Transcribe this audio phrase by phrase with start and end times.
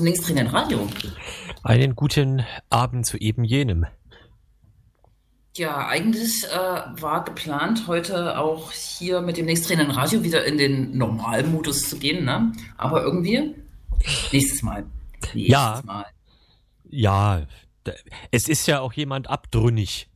[0.00, 0.88] zum linksdrehenden Radio.
[1.62, 3.84] Einen guten Abend zu eben jenem.
[5.56, 6.48] Ja, eigentlich äh,
[7.02, 12.24] war geplant, heute auch hier mit dem nächstdrehenden Radio wieder in den Normalmodus zu gehen,
[12.24, 12.50] ne?
[12.78, 13.54] Aber irgendwie
[14.32, 14.86] nächstes Mal.
[15.34, 15.82] Nächstes ja.
[15.84, 16.06] Mal.
[16.88, 17.42] Ja,
[18.30, 20.08] es ist ja auch jemand abtrünnig.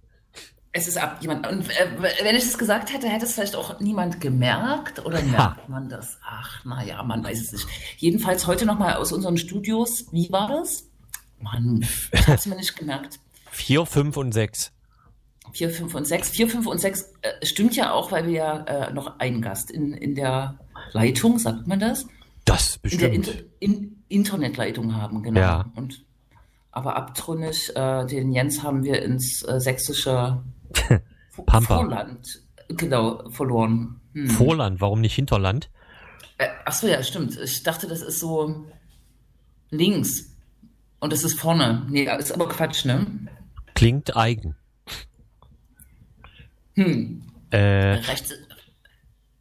[0.77, 1.47] Es ist ab jemand.
[1.47, 1.87] Und äh,
[2.25, 6.19] wenn ich es gesagt hätte, hätte es vielleicht auch niemand gemerkt oder merkt man das?
[6.25, 7.69] Ach, naja, man weiß es nicht.
[7.99, 10.07] Jedenfalls heute nochmal aus unseren Studios.
[10.11, 10.89] Wie war das?
[11.41, 13.21] Mann, ich hab's mir nicht gemerkt.
[13.53, 14.73] Vier, fünf und sechs.
[15.53, 16.31] Vier, fünf und sechs.
[16.31, 19.71] Vier, fünf und sechs äh, stimmt ja auch, weil wir ja äh, noch einen Gast
[19.71, 20.59] in, in der
[20.91, 22.09] Leitung, sagt man das?
[22.45, 23.15] Das bestimmt.
[23.15, 25.39] In der in, in Internetleitung haben, genau.
[25.39, 25.71] Ja.
[25.77, 26.05] Und,
[26.73, 30.43] aber abtrünnig, äh, den Jens haben wir ins äh, sächsische
[31.47, 31.77] Pampa.
[31.77, 34.01] Vorland, genau, verloren.
[34.13, 34.29] Hm.
[34.29, 35.71] Vorland, warum nicht Hinterland?
[36.39, 37.39] Äh, ach so, ja, stimmt.
[37.39, 38.67] Ich dachte, das ist so
[39.71, 40.35] links
[41.01, 41.87] und das ist vorne.
[41.89, 43.07] Nee, ist aber Quatsch, ne?
[43.75, 44.57] Klingt eigen.
[46.75, 47.23] Hm.
[47.51, 48.33] Äh, rechts,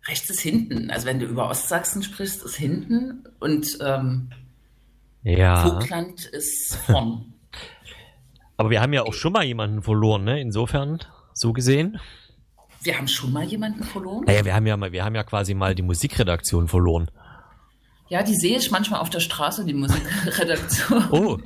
[0.08, 0.92] rechts ist hinten.
[0.92, 4.30] Also wenn du über Ostsachsen sprichst, ist hinten und ähm,
[5.24, 5.64] ja.
[5.68, 7.34] Vogtland ist vorn.
[8.58, 10.40] Aber wir haben ja auch schon mal jemanden verloren, ne?
[10.40, 11.00] Insofern,
[11.34, 12.00] so gesehen.
[12.82, 14.26] Wir haben schon mal jemanden verloren?
[14.26, 17.10] Naja, wir haben ja mal, wir haben ja quasi mal die Musikredaktion verloren.
[18.10, 21.10] Ja, die sehe ich manchmal auf der Straße, die Musikredaktion.
[21.12, 21.38] Oh.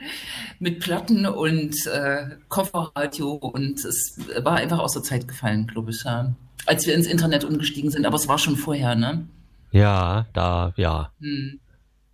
[0.58, 6.02] Mit Platten und äh, Kofferradio und es war einfach aus der Zeit gefallen, glaube ich,
[6.04, 6.34] ja.
[6.64, 9.28] Als wir ins Internet umgestiegen sind, aber es war schon vorher, ne?
[9.70, 11.12] Ja, da, ja.
[11.20, 11.60] Hm.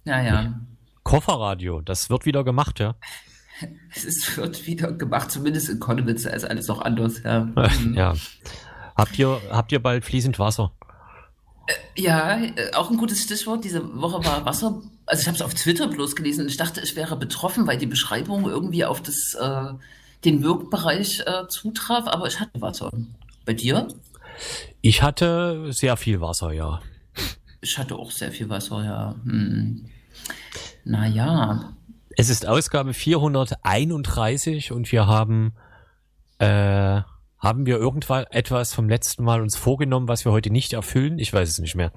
[0.04, 0.60] Ja, ja.
[1.04, 2.96] Kofferradio, das wird wieder gemacht, ja.
[3.94, 7.22] Es wird wieder gemacht, zumindest in Konnewitz, ist alles noch anders.
[7.22, 7.40] Ja.
[7.40, 7.94] Mhm.
[7.94, 8.14] ja.
[8.96, 10.72] Habt ihr, habt ihr bald fließend Wasser?
[11.66, 13.64] Äh, ja, äh, auch ein gutes Stichwort.
[13.64, 14.80] Diese Woche war Wasser.
[15.06, 17.78] Also ich habe es auf Twitter bloß gelesen und ich dachte, ich wäre betroffen, weil
[17.78, 19.72] die Beschreibung irgendwie auf das, äh,
[20.24, 22.90] den Wirkbereich äh, zutraf, aber ich hatte Wasser.
[23.44, 23.88] Bei dir?
[24.80, 26.80] Ich hatte sehr viel Wasser, ja.
[27.60, 29.14] Ich hatte auch sehr viel Wasser, ja.
[29.24, 29.86] Hm.
[30.84, 31.74] Naja,
[32.16, 35.54] es ist Ausgabe 431 und wir haben,
[36.38, 37.00] äh,
[37.38, 41.18] haben wir irgendwann etwas vom letzten Mal uns vorgenommen, was wir heute nicht erfüllen?
[41.18, 41.92] Ich weiß es nicht mehr.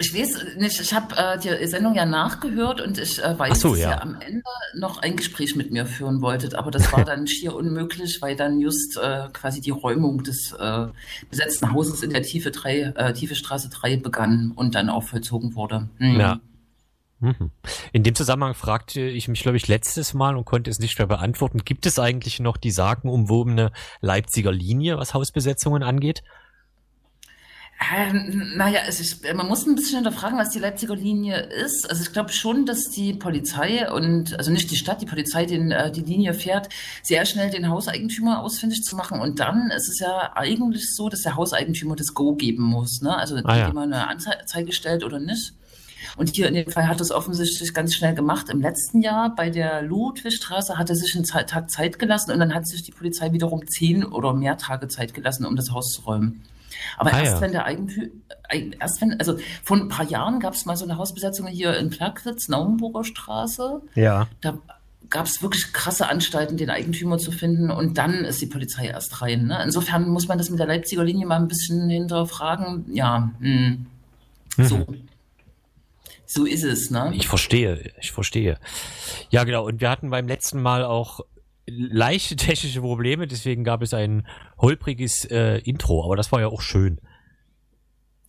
[0.00, 3.70] Ich weiß nicht, ich habe äh, die Sendung ja nachgehört und ich äh, weiß, so,
[3.70, 3.90] dass ja.
[3.90, 4.42] ihr am Ende
[4.74, 8.60] noch ein Gespräch mit mir führen wolltet, aber das war dann schier unmöglich, weil dann
[8.60, 10.86] just äh, quasi die Räumung des äh,
[11.30, 15.54] besetzten Hauses in der Tiefe, 3, äh, Tiefe Straße 3 begann und dann auch vollzogen
[15.54, 15.88] wurde.
[15.98, 16.18] Hm.
[16.18, 16.40] Ja.
[17.20, 17.50] Mhm.
[17.92, 21.06] In dem Zusammenhang fragte ich mich, glaube ich, letztes Mal und konnte es nicht mehr
[21.06, 21.64] beantworten.
[21.64, 26.22] Gibt es eigentlich noch die sagenumwobene Leipziger Linie, was Hausbesetzungen angeht?
[27.92, 31.88] Ähm, naja, also ich, man muss ein bisschen hinterfragen, was die Leipziger Linie ist.
[31.90, 35.70] Also ich glaube schon, dass die Polizei und, also nicht die Stadt, die Polizei den,
[35.70, 36.68] äh, die Linie fährt,
[37.02, 39.20] sehr schnell den Hauseigentümer ausfindig zu machen.
[39.20, 43.02] Und dann ist es ja eigentlich so, dass der Hauseigentümer das Go geben muss.
[43.02, 43.14] Ne?
[43.14, 43.72] Also ah, ja.
[43.72, 45.54] man eine Anzeige stellt oder nicht.
[46.16, 48.48] Und hier in dem Fall hat es offensichtlich ganz schnell gemacht.
[48.48, 52.54] Im letzten Jahr bei der Ludwigstraße hat er sich einen Tag Zeit gelassen und dann
[52.54, 56.02] hat sich die Polizei wiederum zehn oder mehr Tage Zeit gelassen, um das Haus zu
[56.02, 56.42] räumen.
[56.96, 57.40] Aber ah, erst ja.
[57.40, 58.10] wenn der Eigentümer,
[58.80, 61.90] erst wenn, also vor ein paar Jahren gab es mal so eine Hausbesetzung hier in
[61.90, 63.80] Plagwitz, Naumburger Straße.
[63.94, 64.28] Ja.
[64.40, 64.58] Da
[65.10, 69.22] gab es wirklich krasse Anstalten, den Eigentümer zu finden und dann ist die Polizei erst
[69.22, 69.46] rein.
[69.46, 69.62] Ne?
[69.62, 72.86] Insofern muss man das mit der Leipziger Linie mal ein bisschen hinterfragen.
[72.92, 73.76] Ja, mh.
[74.56, 74.66] Hm.
[74.66, 74.86] so.
[76.34, 77.12] So ist es, ne?
[77.14, 78.58] Ich verstehe, ich verstehe.
[79.30, 79.66] Ja, genau.
[79.66, 81.20] Und wir hatten beim letzten Mal auch
[81.64, 84.26] leichte technische Probleme, deswegen gab es ein
[84.58, 87.00] holpriges äh, Intro, aber das war ja auch schön.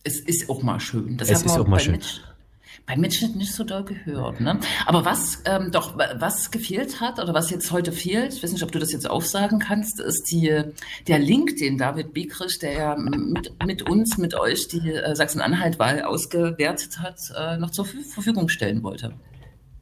[0.04, 1.16] Es ist auch mal schön.
[1.16, 1.94] Das es ist auch mal schön.
[1.94, 2.20] Mitch
[2.86, 4.40] beim Mitschnitt nicht so doll gehört.
[4.40, 4.60] Ne?
[4.86, 8.62] Aber was ähm, doch was gefehlt hat oder was jetzt heute fehlt, ich weiß nicht,
[8.62, 10.62] ob du das jetzt aufsagen kannst, ist die
[11.08, 16.02] der Link, den David Bekrich, der ja mit, mit uns, mit euch die äh, Sachsen-Anhalt-Wahl
[16.02, 19.14] ausgewertet hat, äh, noch zur Verfügung stellen wollte.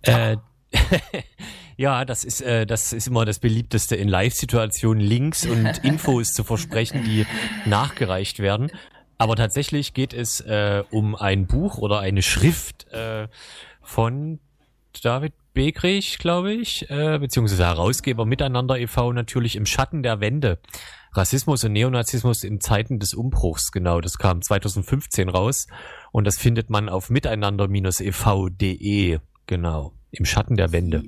[0.03, 0.37] Äh,
[1.77, 6.43] ja, das ist, äh, das ist immer das beliebteste in Live-Situationen, Links und Infos zu
[6.43, 7.27] versprechen, die
[7.67, 8.71] nachgereicht werden.
[9.19, 13.29] Aber tatsächlich geht es äh, um ein Buch oder eine Schrift äh,
[13.83, 14.41] von
[15.03, 19.13] David Begrich, glaube ich, äh, beziehungsweise Herausgeber Miteinander e.V.
[19.13, 20.59] natürlich im Schatten der Wende.
[21.13, 24.01] Rassismus und Neonazismus in Zeiten des Umbruchs, genau.
[24.01, 25.69] Das kam 2015 raus
[26.11, 29.93] und das findet man auf miteinander-ev.de, genau.
[30.11, 31.05] Im Schatten der Wende.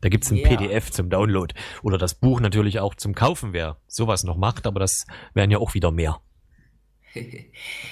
[0.00, 0.56] Da gibt's ein yeah.
[0.56, 1.52] PDF zum Download.
[1.82, 5.58] Oder das Buch natürlich auch zum Kaufen, wer sowas noch macht, aber das wären ja
[5.58, 6.20] auch wieder mehr.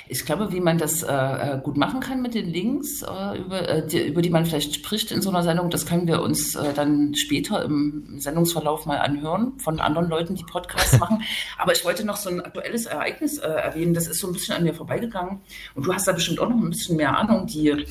[0.08, 3.68] Ich glaube, wie man das äh, äh, gut machen kann mit den Links, äh, über,
[3.68, 6.54] äh, die, über die man vielleicht spricht in so einer Sendung, das können wir uns
[6.54, 11.22] äh, dann später im Sendungsverlauf mal anhören von anderen Leuten, die Podcasts machen.
[11.58, 14.54] Aber ich wollte noch so ein aktuelles Ereignis äh, erwähnen, das ist so ein bisschen
[14.54, 15.40] an mir vorbeigegangen.
[15.74, 17.46] Und du hast da bestimmt auch noch ein bisschen mehr Ahnung.
[17.46, 17.84] Die,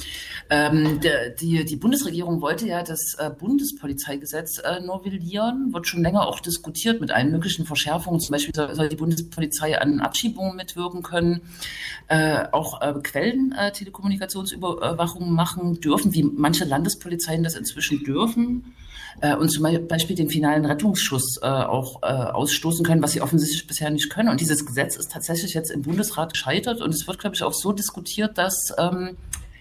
[0.50, 7.01] ähm, der, die, die Bundesregierung wollte ja das Bundespolizeigesetz novellieren, wird schon länger auch diskutiert
[7.01, 8.19] mit allen möglichen Verschärfungen.
[8.19, 11.41] Zum Beispiel soll die Bundespolizei an Abschiebungen mitwirken können können
[12.07, 18.75] äh, auch äh, Quellen-Telekommunikationsüberwachung äh, machen dürfen, wie manche Landespolizeien das inzwischen dürfen.
[19.21, 23.65] Äh, und zum Beispiel den finalen Rettungsschuss äh, auch äh, ausstoßen können, was sie offensichtlich
[23.65, 24.29] bisher nicht können.
[24.29, 27.53] Und dieses Gesetz ist tatsächlich jetzt im Bundesrat gescheitert und es wird, glaube ich, auch
[27.53, 29.15] so diskutiert, dass ähm,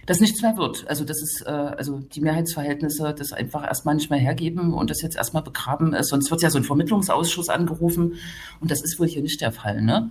[0.07, 0.87] das nichts mehr wird.
[0.89, 5.03] Also das ist, äh, also die Mehrheitsverhältnisse das einfach erstmal nicht mehr hergeben und das
[5.03, 6.09] jetzt erstmal begraben ist.
[6.09, 8.15] Sonst wird ja so ein Vermittlungsausschuss angerufen
[8.61, 10.11] und das ist wohl hier nicht der Fall, ne?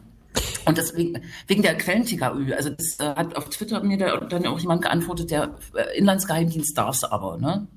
[0.66, 4.60] Und deswegen, wegen der Quellen-TKÜ, also das äh, hat auf Twitter mir da, dann auch
[4.60, 7.68] jemand geantwortet, der äh, Inlandsgeheimdienst darf es aber, ne?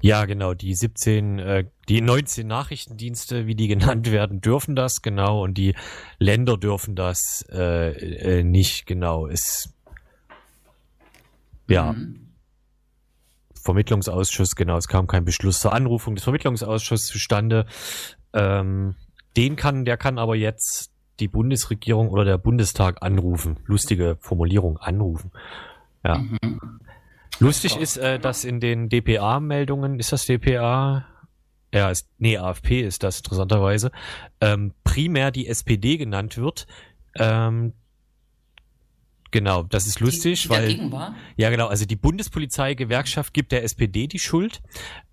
[0.00, 5.42] Ja, genau, die 17, äh, die 19 Nachrichtendienste, wie die genannt werden, dürfen das, genau,
[5.42, 5.74] und die
[6.18, 9.26] Länder dürfen das äh, äh, nicht, genau.
[9.26, 9.74] Ist
[11.68, 11.92] ja.
[11.92, 12.28] Mhm.
[13.64, 17.66] Vermittlungsausschuss, genau, es kam kein Beschluss zur Anrufung des Vermittlungsausschusses zustande.
[18.32, 18.96] Ähm,
[19.36, 20.91] den kann, der kann aber jetzt
[21.22, 23.56] die Bundesregierung oder der Bundestag anrufen.
[23.66, 25.30] Lustige Formulierung, anrufen.
[26.04, 26.18] Ja.
[26.18, 26.80] Mhm.
[27.38, 31.06] Lustig ist, äh, dass in den DPA-Meldungen, ist das DPA?
[31.72, 33.92] Ja, ist, nee, AFP ist das interessanterweise,
[34.40, 36.66] ähm, primär die SPD genannt wird.
[37.14, 37.72] Ähm,
[39.30, 44.06] genau, das ist lustig, die, die weil ja genau, also die Bundespolizei-Gewerkschaft gibt der SPD
[44.06, 44.60] die Schuld,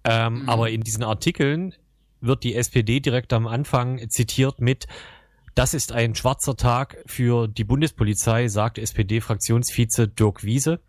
[0.04, 0.50] ähm, mhm.
[0.50, 1.74] aber in diesen Artikeln
[2.20, 4.88] wird die SPD direkt am Anfang zitiert mit
[5.60, 10.80] das ist ein schwarzer Tag für die Bundespolizei, sagt SPD-Fraktionsvize Dirk Wiese.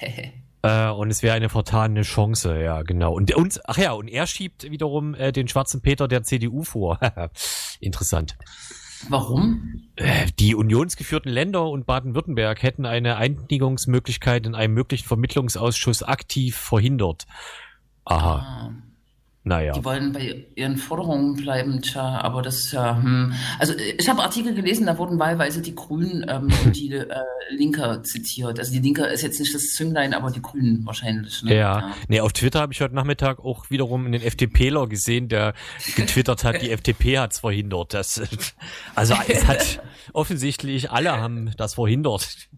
[0.62, 3.14] äh, und es wäre eine vertane Chance, ja, genau.
[3.14, 6.98] Und, und ach ja, und er schiebt wiederum äh, den schwarzen Peter der CDU vor.
[7.78, 8.36] Interessant.
[9.10, 9.84] Warum?
[9.94, 17.28] Äh, die unionsgeführten Länder und Baden-Württemberg hätten eine Einigungsmöglichkeit in einem möglichen Vermittlungsausschuss aktiv verhindert.
[18.06, 18.38] Aha.
[18.38, 18.83] Ah.
[19.46, 19.74] Naja.
[19.74, 23.34] Die wollen bei ihren Forderungen bleiben, tja, aber das ist ja, hm.
[23.58, 27.06] Also ich habe Artikel gelesen, da wurden wahlweise die Grünen ähm, und die äh,
[27.50, 28.58] Linke zitiert.
[28.58, 31.42] Also die Linke ist jetzt nicht das Zünglein, aber die Grünen wahrscheinlich.
[31.42, 31.56] Ne?
[31.56, 31.78] Ja.
[31.78, 31.94] ja.
[32.08, 35.52] Nee, auf Twitter habe ich heute Nachmittag auch wiederum einen FDPler gesehen, der
[35.94, 37.92] getwittert hat, die FDP hat's verhindert.
[37.92, 38.22] Das,
[38.94, 39.82] also es hat
[40.14, 42.48] offensichtlich alle haben das verhindert.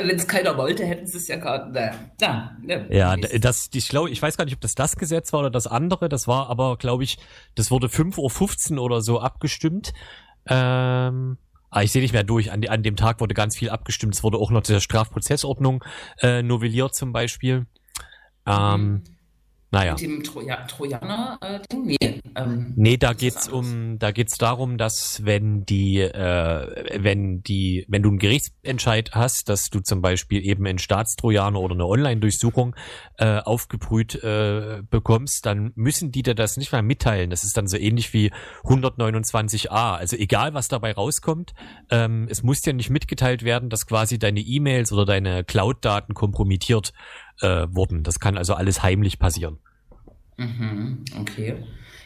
[0.00, 1.72] Wenn es keiner wollte, hätten sie es ja gerade.
[2.20, 5.40] Na, ne, ja, das, ich glaube, ich weiß gar nicht, ob das das Gesetz war
[5.40, 6.08] oder das andere.
[6.08, 7.18] Das war aber, glaube ich,
[7.54, 9.92] das wurde 5.15 Uhr oder so abgestimmt.
[10.46, 11.38] Ähm,
[11.70, 12.52] aber ich sehe nicht mehr durch.
[12.52, 14.14] An, an, dem Tag wurde ganz viel abgestimmt.
[14.14, 15.84] Es wurde auch noch der Strafprozessordnung
[16.22, 17.66] äh, novelliert zum Beispiel.
[18.46, 19.02] Ähm, mhm.
[19.70, 19.92] Naja.
[19.92, 21.84] Mit dem Troja Trojaner-Ding?
[21.84, 22.20] nee.
[22.36, 28.02] Ähm, nee, da geht's um, da geht's darum, dass wenn die, äh, wenn die, wenn
[28.02, 32.76] du einen Gerichtsentscheid hast, dass du zum Beispiel eben einen Staatstrojaner oder eine Online-Durchsuchung
[33.18, 37.30] äh, aufgebrüht äh, bekommst, dann müssen die dir das nicht mal mitteilen.
[37.30, 38.32] Das ist dann so ähnlich wie
[38.64, 39.96] 129a.
[39.96, 41.54] Also egal, was dabei rauskommt,
[41.90, 46.92] ähm, es muss dir nicht mitgeteilt werden, dass quasi deine E-Mails oder deine Cloud-Daten kompromittiert
[47.40, 48.02] äh, wurden.
[48.02, 49.58] Das kann also alles heimlich passieren.
[50.36, 51.56] Mhm, okay.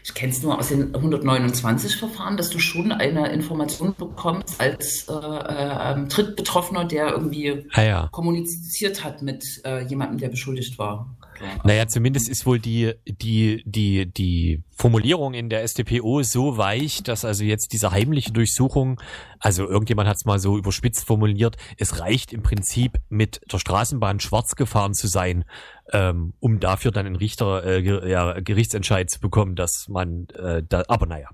[0.03, 5.13] Ich kenne es nur aus den 129-Verfahren, dass du schon eine Information bekommst als äh,
[5.13, 8.09] äh, ähm, Drittbetroffener, der irgendwie ah, ja.
[8.11, 11.17] kommuniziert hat mit äh, jemandem, der beschuldigt war.
[11.65, 17.25] Naja, zumindest ist wohl die, die, die, die Formulierung in der StPO so weich, dass
[17.25, 19.01] also jetzt diese heimliche Durchsuchung,
[19.39, 24.21] also irgendjemand hat es mal so überspitzt formuliert, es reicht im Prinzip mit der Straßenbahn
[24.21, 25.45] schwarz gefahren zu sein,
[25.93, 30.85] ähm, um dafür dann einen Richter, äh, ja, Gerichtsentscheid zu bekommen, dass man, äh, da,
[30.89, 31.29] aber naja.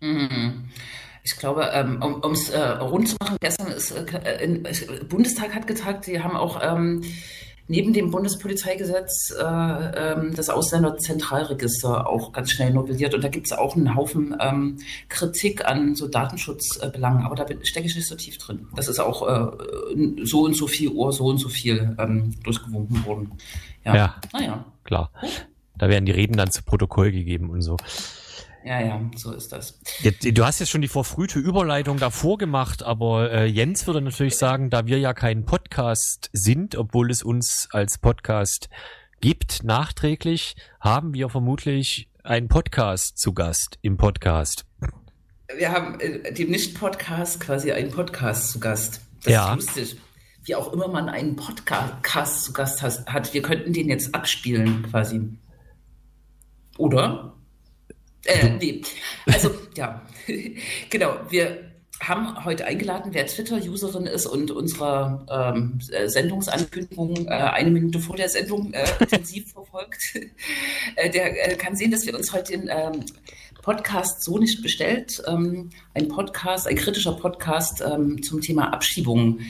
[0.00, 0.70] Mhm.
[1.24, 5.66] Ich glaube, ähm, um es äh, rund zu machen, gestern ist äh, äh, Bundestag hat
[5.66, 7.04] getagt, die haben auch ähm,
[7.68, 13.14] neben dem Bundespolizeigesetz äh, ähm, das Ausländerzentralregister auch ganz schnell novelliert.
[13.14, 17.24] Und da gibt es auch einen Haufen ähm, Kritik an so Datenschutzbelangen.
[17.24, 18.66] Aber da stecke ich nicht so tief drin.
[18.74, 23.04] Das ist auch äh, so und so viel Uhr, so und so viel ähm, durchgewunken
[23.04, 23.32] worden.
[23.84, 24.64] Ja, ja naja.
[24.84, 25.12] klar.
[25.76, 27.76] Da werden die Reden dann zu Protokoll gegeben und so.
[28.68, 29.80] Ja, ja, so ist das.
[30.02, 34.68] Du hast jetzt schon die verfrühte Überleitung davor gemacht, aber äh, Jens würde natürlich sagen,
[34.68, 38.68] da wir ja kein Podcast sind, obwohl es uns als Podcast
[39.22, 44.66] gibt, nachträglich, haben wir vermutlich einen Podcast zu Gast im Podcast.
[45.56, 49.00] wir haben äh, dem Nicht-Podcast quasi einen Podcast zu Gast.
[49.24, 49.54] Das ja.
[49.54, 50.00] ist lustig.
[50.44, 53.32] Wie auch immer man einen Podcast zu Gast hat.
[53.32, 55.38] Wir könnten den jetzt abspielen quasi.
[56.76, 57.37] Oder?
[58.24, 58.82] Äh, nee.
[59.26, 60.02] Also, ja.
[60.90, 61.16] genau.
[61.28, 61.68] Wir
[62.00, 68.28] haben heute eingeladen, wer Twitter-Userin ist und unsere ähm, Sendungsankündigung äh, eine Minute vor der
[68.28, 70.14] Sendung äh, intensiv verfolgt.
[70.96, 73.04] äh, der äh, kann sehen, dass wir uns heute den ähm,
[73.62, 75.22] Podcast so nicht bestellt.
[75.26, 79.40] Ähm, ein Podcast, ein kritischer Podcast ähm, zum Thema Abschiebungen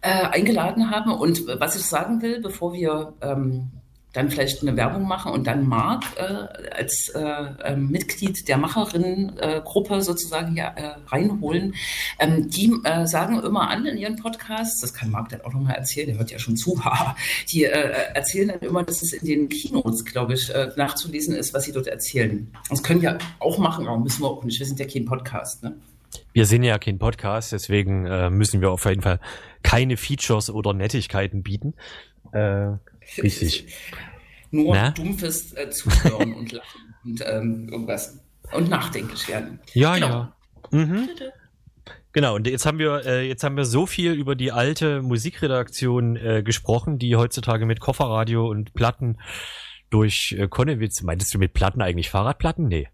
[0.00, 1.12] äh, eingeladen haben.
[1.12, 3.70] Und was ich sagen will, bevor wir ähm,
[4.14, 6.22] dann vielleicht eine Werbung machen und dann Marc äh,
[6.72, 11.74] als äh, äh, Mitglied der Macherinnen-Gruppe sozusagen ja, äh, reinholen.
[12.20, 15.74] Ähm, die äh, sagen immer an in ihren Podcasts, das kann Marc dann auch nochmal
[15.74, 16.80] erzählen, der hört ja schon zu,
[17.50, 21.64] die äh, erzählen dann immer, dass es in den Keynotes, glaube ich, nachzulesen ist, was
[21.64, 22.50] sie dort erzählen.
[22.70, 24.58] Das können wir auch machen, aber müssen wir auch nicht.
[24.58, 25.62] Wir sind ja kein Podcast.
[25.62, 25.74] Ne?
[26.32, 28.02] Wir sind ja kein Podcast, deswegen
[28.36, 29.18] müssen wir auf jeden Fall
[29.62, 31.74] keine Features oder Nettigkeiten bieten.
[33.22, 33.66] Richtig.
[34.50, 34.90] Nur Na?
[34.90, 38.20] dumpfes äh, Zuhören und Lachen und ähm, irgendwas.
[38.52, 39.58] Und nachdenklich werden.
[39.72, 40.08] Ja, genau.
[40.08, 40.36] ja.
[40.70, 41.08] Mhm.
[42.12, 46.16] Genau, und jetzt haben wir äh, jetzt haben wir so viel über die alte Musikredaktion
[46.16, 49.18] äh, gesprochen, die heutzutage mit Kofferradio und Platten
[49.90, 52.68] durch äh, Konnewitz, meintest du mit Platten eigentlich Fahrradplatten?
[52.68, 52.88] Nee.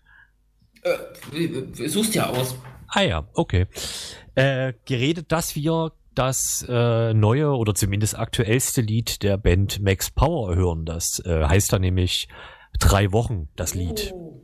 [0.83, 2.57] Äh, suchst ja aus.
[2.89, 3.67] Ah ja, okay.
[4.35, 10.55] Äh, geredet, dass wir das äh, neue oder zumindest aktuellste Lied der Band Max Power
[10.55, 10.85] hören.
[10.85, 12.29] Das äh, heißt da nämlich
[12.79, 14.13] drei Wochen, das Lied.
[14.13, 14.43] Oh.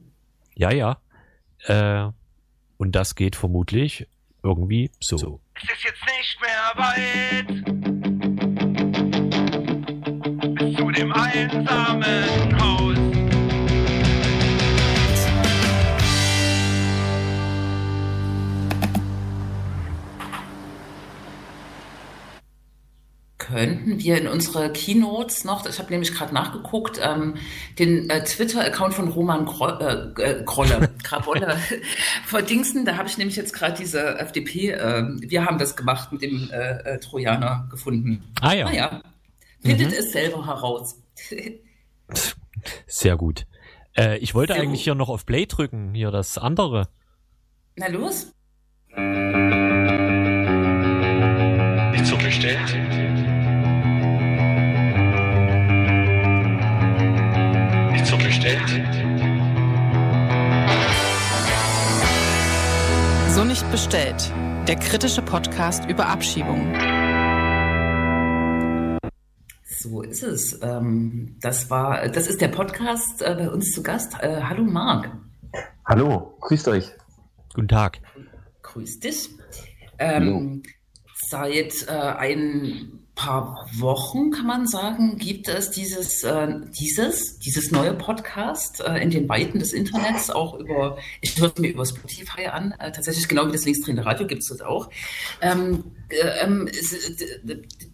[0.55, 0.97] Ja, ja.
[1.67, 2.11] Äh,
[2.79, 4.09] und das geht vermutlich
[4.43, 5.19] irgendwie so.
[5.19, 5.41] so.
[5.55, 7.49] Es ist jetzt nicht mehr weit
[10.55, 12.86] bis zu dem einsamen Haus.
[23.47, 27.35] Könnten wir in unsere Keynotes noch, ich habe nämlich gerade nachgeguckt, ähm,
[27.79, 31.57] den äh, Twitter-Account von Roman Gro äh, äh Grolle, Grabolle
[32.25, 32.85] verdingsten.
[32.85, 36.51] Da habe ich nämlich jetzt gerade diese FDP, äh, wir haben das gemacht mit dem
[36.51, 38.25] äh, äh Trojaner gefunden.
[38.41, 38.65] Ah ja.
[38.65, 39.03] Naja,
[39.61, 39.97] findet mhm.
[39.97, 41.01] es selber heraus.
[42.87, 43.47] Sehr gut.
[43.97, 44.85] Äh, ich wollte Sehr eigentlich gut.
[44.85, 46.89] hier noch auf Play drücken, hier das andere.
[47.77, 48.33] Na los.
[51.93, 52.86] Nicht so bestellt.
[63.77, 64.33] Bestellt.
[64.67, 66.73] Der kritische Podcast über Abschiebungen.
[69.67, 70.59] So ist es.
[70.63, 74.15] Ähm, das war, das ist der Podcast äh, bei uns zu Gast.
[74.23, 75.11] Äh, hallo Marc.
[75.85, 76.91] Hallo, grüßt euch.
[77.55, 78.01] Guten Tag.
[78.63, 79.29] Grüß dich.
[79.99, 80.63] Ähm,
[81.29, 87.95] seit äh, ein paar Wochen, kann man sagen, gibt es dieses, äh, dieses, dieses neue
[87.95, 92.47] Podcast äh, in den Weiten des Internets, auch über, ich höre es mir über Spotify
[92.47, 94.91] an, äh, tatsächlich genau wie das linksdrehende Radio gibt es das auch.
[95.41, 96.69] Ähm, äh, ähm,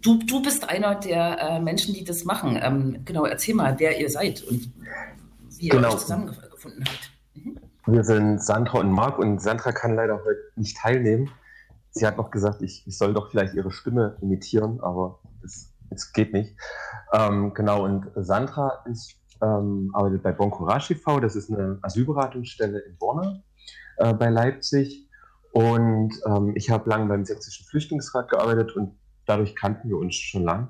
[0.03, 2.59] du, du bist einer der äh, Menschen, die das machen.
[2.61, 4.73] Ähm, genau, erzähl mal, wer ihr seid und
[5.57, 5.95] wie ihr genau.
[5.95, 7.11] euch zusammengefunden habt.
[7.35, 7.59] Mhm.
[7.87, 11.31] Wir sind Sandra und Marc und Sandra kann leider heute nicht teilnehmen
[11.93, 16.13] sie hat noch gesagt, ich, ich soll doch vielleicht ihre Stimme imitieren, aber es, es
[16.13, 16.57] geht nicht.
[17.13, 22.79] Ähm, genau, und Sandra ist, ähm, arbeitet bei Bon Courage TV, das ist eine Asylberatungsstelle
[22.81, 23.43] in Borna
[23.99, 25.09] äh, bei Leipzig.
[25.53, 28.97] Und ähm, ich habe lange beim Sächsischen Flüchtlingsrat gearbeitet und
[29.27, 30.69] dadurch kannten wir uns schon lang.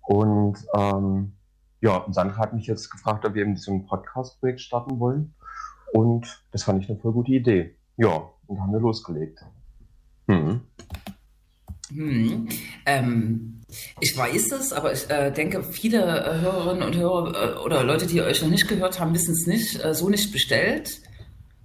[0.00, 1.36] Und ähm,
[1.82, 5.34] ja, Sandra hat mich jetzt gefragt, ob wir eben so ein Podcast-Projekt starten wollen.
[5.92, 7.76] Und das fand ich eine voll gute Idee.
[7.96, 9.44] Ja, und haben wir losgelegt.
[10.26, 10.60] Mhm.
[11.90, 12.48] Hm.
[12.84, 13.60] Ähm,
[14.00, 18.06] ich weiß es, aber ich äh, denke, viele äh, Hörerinnen und Hörer äh, oder Leute,
[18.06, 21.00] die euch noch nicht gehört haben, wissen es nicht, äh, so nicht bestellt.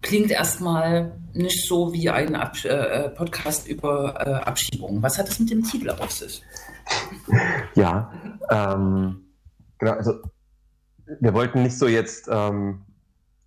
[0.02, 5.04] Klingt erstmal nicht so wie ein Ab äh, äh, Podcast über Abschiebung.
[5.04, 6.42] Was hat es mit dem Titel auf sich?
[7.76, 8.12] Ja,
[8.50, 9.22] ähm,
[9.78, 10.16] genau, also
[11.20, 12.82] wir wollten nicht so jetzt ähm,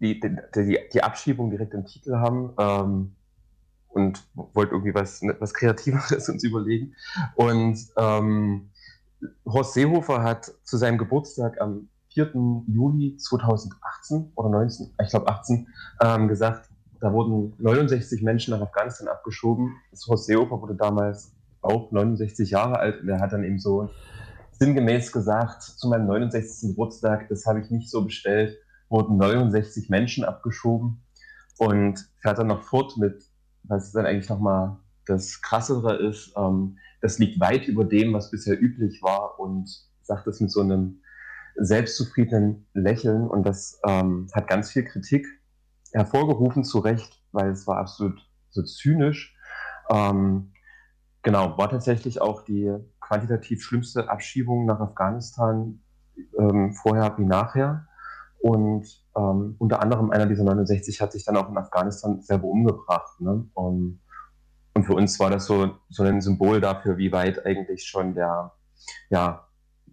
[0.00, 3.14] die, die, die, Abschiebung direkt im Titel haben.
[3.94, 6.94] Und wollte irgendwie was, ne, was Kreativeres uns überlegen.
[7.36, 8.70] Und ähm,
[9.46, 12.32] Horst Seehofer hat zu seinem Geburtstag am 4.
[12.68, 15.68] Juli 2018 oder 19, ich glaube 18,
[16.00, 16.68] ähm, gesagt,
[17.00, 19.76] da wurden 69 Menschen nach Afghanistan abgeschoben.
[19.90, 23.90] Das Horst Seehofer wurde damals auch 69 Jahre alt und er hat dann eben so
[24.52, 26.70] sinngemäß gesagt, zu meinem 69.
[26.70, 28.56] Geburtstag, das habe ich nicht so bestellt,
[28.88, 31.02] wurden 69 Menschen abgeschoben
[31.58, 33.24] und fährt dann noch fort mit
[33.64, 38.60] was dann eigentlich nochmal das Krassere ist, ähm, das liegt weit über dem, was bisher
[38.60, 39.68] üblich war und
[40.02, 41.00] sagt es mit so einem
[41.56, 45.26] selbstzufriedenen Lächeln und das ähm, hat ganz viel Kritik
[45.92, 49.36] hervorgerufen, zu Recht, weil es war absolut so zynisch.
[49.90, 50.52] Ähm,
[51.22, 55.80] genau, war tatsächlich auch die quantitativ schlimmste Abschiebung nach Afghanistan
[56.38, 57.86] ähm, vorher wie nachher.
[58.44, 63.18] Und ähm, unter anderem einer dieser 69 hat sich dann auch in Afghanistan selber umgebracht.
[63.18, 63.48] Ne?
[63.54, 64.02] Und,
[64.74, 68.52] und für uns war das so, so ein Symbol dafür, wie weit eigentlich schon der,
[69.08, 69.48] ja,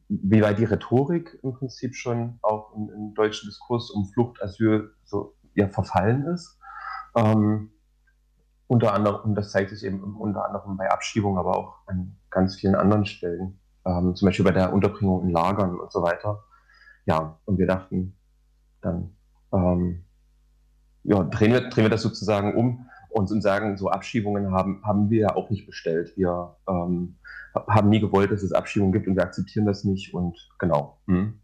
[0.10, 4.94] wie weit die Rhetorik im Prinzip schon auch im, im deutschen Diskurs um Flucht, Asyl
[5.06, 6.60] so ja, verfallen ist.
[7.16, 7.72] Ähm,
[8.68, 12.58] unter anderem, und das zeigt sich eben unter anderem bei Abschiebungen, aber auch an ganz
[12.58, 16.44] vielen anderen Stellen, ähm, zum Beispiel bei der Unterbringung in Lagern und so weiter.
[17.06, 18.18] Ja, und wir dachten,
[18.82, 19.16] dann
[19.54, 20.04] ähm,
[21.04, 25.10] ja, drehen, wir, drehen wir das sozusagen um und, und sagen, so Abschiebungen haben, haben
[25.10, 26.14] wir ja auch nicht bestellt.
[26.16, 27.18] Wir ähm,
[27.54, 30.98] haben nie gewollt, dass es Abschiebungen gibt und wir akzeptieren das nicht und genau.
[31.08, 31.40] Hm.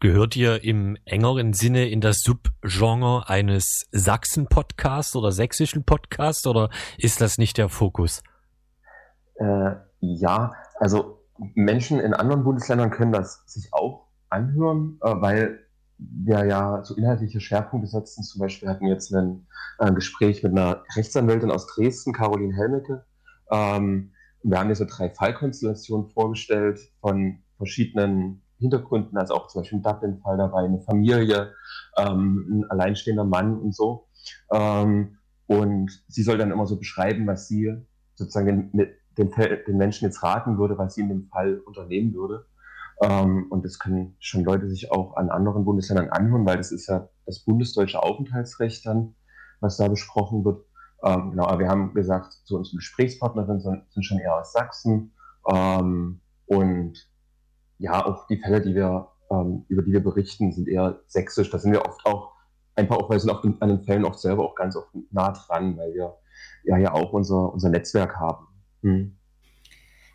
[0.00, 7.20] Gehört ihr im engeren Sinne in das Subgenre eines Sachsen-Podcasts oder sächsischen Podcasts oder ist
[7.20, 8.22] das nicht der Fokus?
[9.36, 11.20] Äh, ja, also
[11.54, 15.63] Menschen in anderen Bundesländern können das sich auch anhören, äh, weil
[15.98, 18.24] wir ja so inhaltliche Schwerpunkte setzen.
[18.24, 19.46] Zum Beispiel hatten wir jetzt ein
[19.78, 23.04] äh, Gespräch mit einer Rechtsanwältin aus Dresden, Caroline Helmecke.
[23.50, 29.78] Ähm, wir haben hier so drei Fallkonstellationen vorgestellt von verschiedenen Hintergründen, also auch zum Beispiel
[29.78, 31.52] ein Dublin-Fall dabei, eine Familie,
[31.96, 34.06] ähm, ein alleinstehender Mann und so.
[34.52, 37.74] Ähm, und sie soll dann immer so beschreiben, was sie
[38.14, 39.30] sozusagen den, den,
[39.66, 42.46] den Menschen jetzt raten würde, was sie in dem Fall unternehmen würde.
[43.02, 46.88] Ähm, und das können schon Leute sich auch an anderen Bundesländern anhören, weil das ist
[46.88, 49.14] ja das bundesdeutsche Aufenthaltsrecht dann,
[49.60, 50.64] was da besprochen wird.
[51.02, 55.12] Ähm, genau, aber wir haben gesagt, so unsere Gesprächspartnerinnen sind, schon eher aus Sachsen.
[55.52, 57.08] Ähm, und
[57.78, 61.50] ja, auch die Fälle, die wir, ähm, über die wir berichten, sind eher sächsisch.
[61.50, 62.32] Da sind wir oft auch,
[62.76, 65.32] einfach auch, weil wir sind auch an den Fällen oft selber auch ganz oft nah
[65.32, 66.16] dran, weil wir
[66.64, 68.46] ja ja auch unser, unser Netzwerk haben.
[68.82, 69.18] Hm.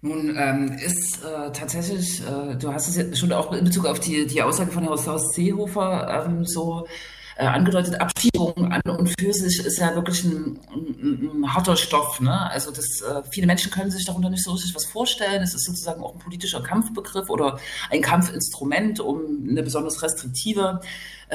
[0.01, 3.99] Nun ähm, ist äh, tatsächlich, äh, du hast es ja schon auch in Bezug auf
[3.99, 6.87] die, die Aussage von Herrn Horst Seehofer ähm, so
[7.35, 12.21] äh, angedeutet, Abschiebung an und für sich ist ja wirklich ein, ein, ein harter Stoff.
[12.21, 12.49] Ne?
[12.49, 15.41] Also das, äh, viele Menschen können sich darunter nicht so richtig was vorstellen.
[15.43, 17.59] Es ist sozusagen auch ein politischer Kampfbegriff oder
[17.91, 20.79] ein Kampfinstrument, um eine besonders restriktive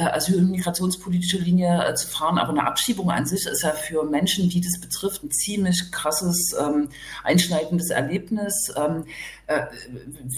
[0.00, 2.38] asyl- und migrationspolitische Linie äh, zu fahren.
[2.38, 6.54] Aber eine Abschiebung an sich ist ja für Menschen, die das betrifft, ein ziemlich krasses,
[6.58, 6.88] ähm,
[7.22, 8.72] einschneidendes Erlebnis.
[8.76, 9.04] Ähm,
[9.46, 9.66] äh,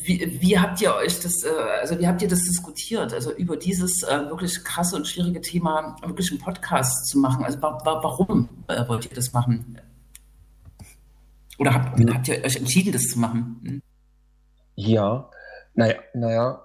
[0.05, 1.49] wie, wie habt ihr euch das, äh,
[1.81, 3.12] also wie habt ihr das diskutiert?
[3.12, 7.45] Also über dieses äh, wirklich krasse und schwierige Thema wirklich einen Podcast zu machen.
[7.45, 9.81] Also wa wa warum äh, wollt ihr das machen?
[11.59, 12.14] Oder habt, hm.
[12.14, 13.61] habt ihr euch entschieden, das zu machen?
[13.64, 13.83] Hm?
[14.75, 15.31] Ja,
[15.75, 16.62] naja, naja,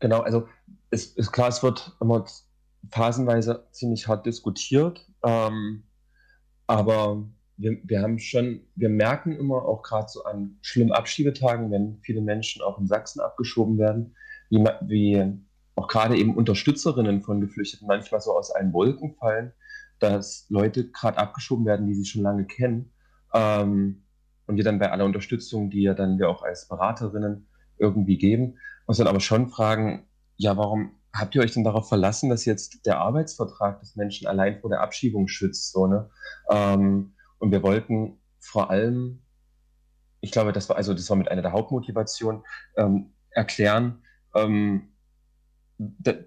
[0.00, 0.48] genau, also
[0.90, 2.24] es ist klar, es wird immer
[2.90, 5.84] phasenweise ziemlich hart diskutiert, ähm,
[6.66, 11.98] aber wir, wir haben schon, wir merken immer auch gerade so an schlimmen Abschiebetagen, wenn
[12.02, 14.16] viele Menschen auch in Sachsen abgeschoben werden,
[14.48, 15.38] wie, wie
[15.76, 19.52] auch gerade eben Unterstützerinnen von Geflüchteten manchmal so aus allen Wolken fallen,
[19.98, 22.92] dass Leute gerade abgeschoben werden, die sie schon lange kennen.
[23.34, 24.04] Ähm,
[24.46, 27.46] und wir dann bei aller Unterstützung, die ja dann wir auch als Beraterinnen
[27.78, 30.06] irgendwie geben, uns dann aber schon fragen,
[30.40, 34.58] ja, warum habt ihr euch denn darauf verlassen, dass jetzt der Arbeitsvertrag des Menschen allein
[34.58, 35.70] vor der Abschiebung schützt?
[35.72, 36.08] So, ne?
[36.50, 39.22] Ähm, und wir wollten vor allem,
[40.22, 42.42] ich glaube, das war also das war mit einer der Hauptmotivationen,
[42.78, 44.02] ähm, erklären,
[44.34, 44.89] ähm,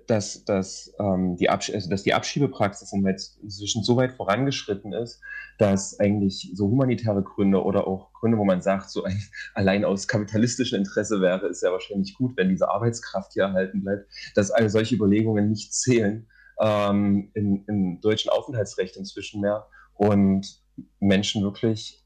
[0.08, 5.22] dass, dass, ähm, die also dass die Abschiebepraxis inzwischen so weit vorangeschritten ist,
[5.60, 9.22] dass eigentlich so humanitäre Gründe oder auch Gründe, wo man sagt, so ein,
[9.54, 14.08] allein aus kapitalistischem Interesse wäre es ja wahrscheinlich gut, wenn diese Arbeitskraft hier erhalten bleibt,
[14.34, 16.28] dass all solche Überlegungen nicht zählen
[16.60, 20.63] ähm, im, im deutschen Aufenthaltsrecht inzwischen mehr und
[21.00, 22.04] Menschen wirklich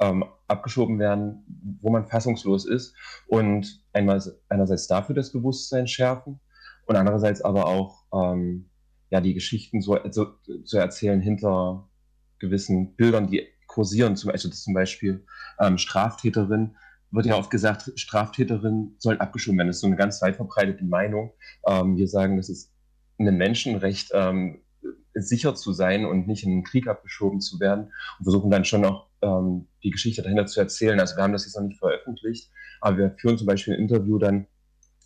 [0.00, 2.94] ähm, abgeschoben werden, wo man fassungslos ist
[3.26, 6.40] und einmal, einerseits dafür das Bewusstsein schärfen
[6.90, 8.68] und andererseits aber auch ähm,
[9.10, 10.26] ja die Geschichten so, so
[10.64, 11.88] zu erzählen hinter
[12.40, 15.24] gewissen Bildern, die kursieren, zum, also zum Beispiel
[15.60, 16.74] ähm, Straftäterin,
[17.12, 19.68] wird ja oft gesagt, Straftäterinnen sollen abgeschoben werden.
[19.68, 21.32] Das ist so eine ganz weit verbreitete Meinung.
[21.64, 22.72] Ähm, wir sagen, das ist
[23.20, 24.60] ein Menschenrecht, ähm,
[25.14, 28.84] sicher zu sein und nicht in einen Krieg abgeschoben zu werden und versuchen dann schon
[28.84, 30.98] auch ähm, die Geschichte dahinter zu erzählen.
[30.98, 32.50] Also wir haben das jetzt noch nicht veröffentlicht,
[32.80, 34.48] aber wir führen zum Beispiel ein Interview dann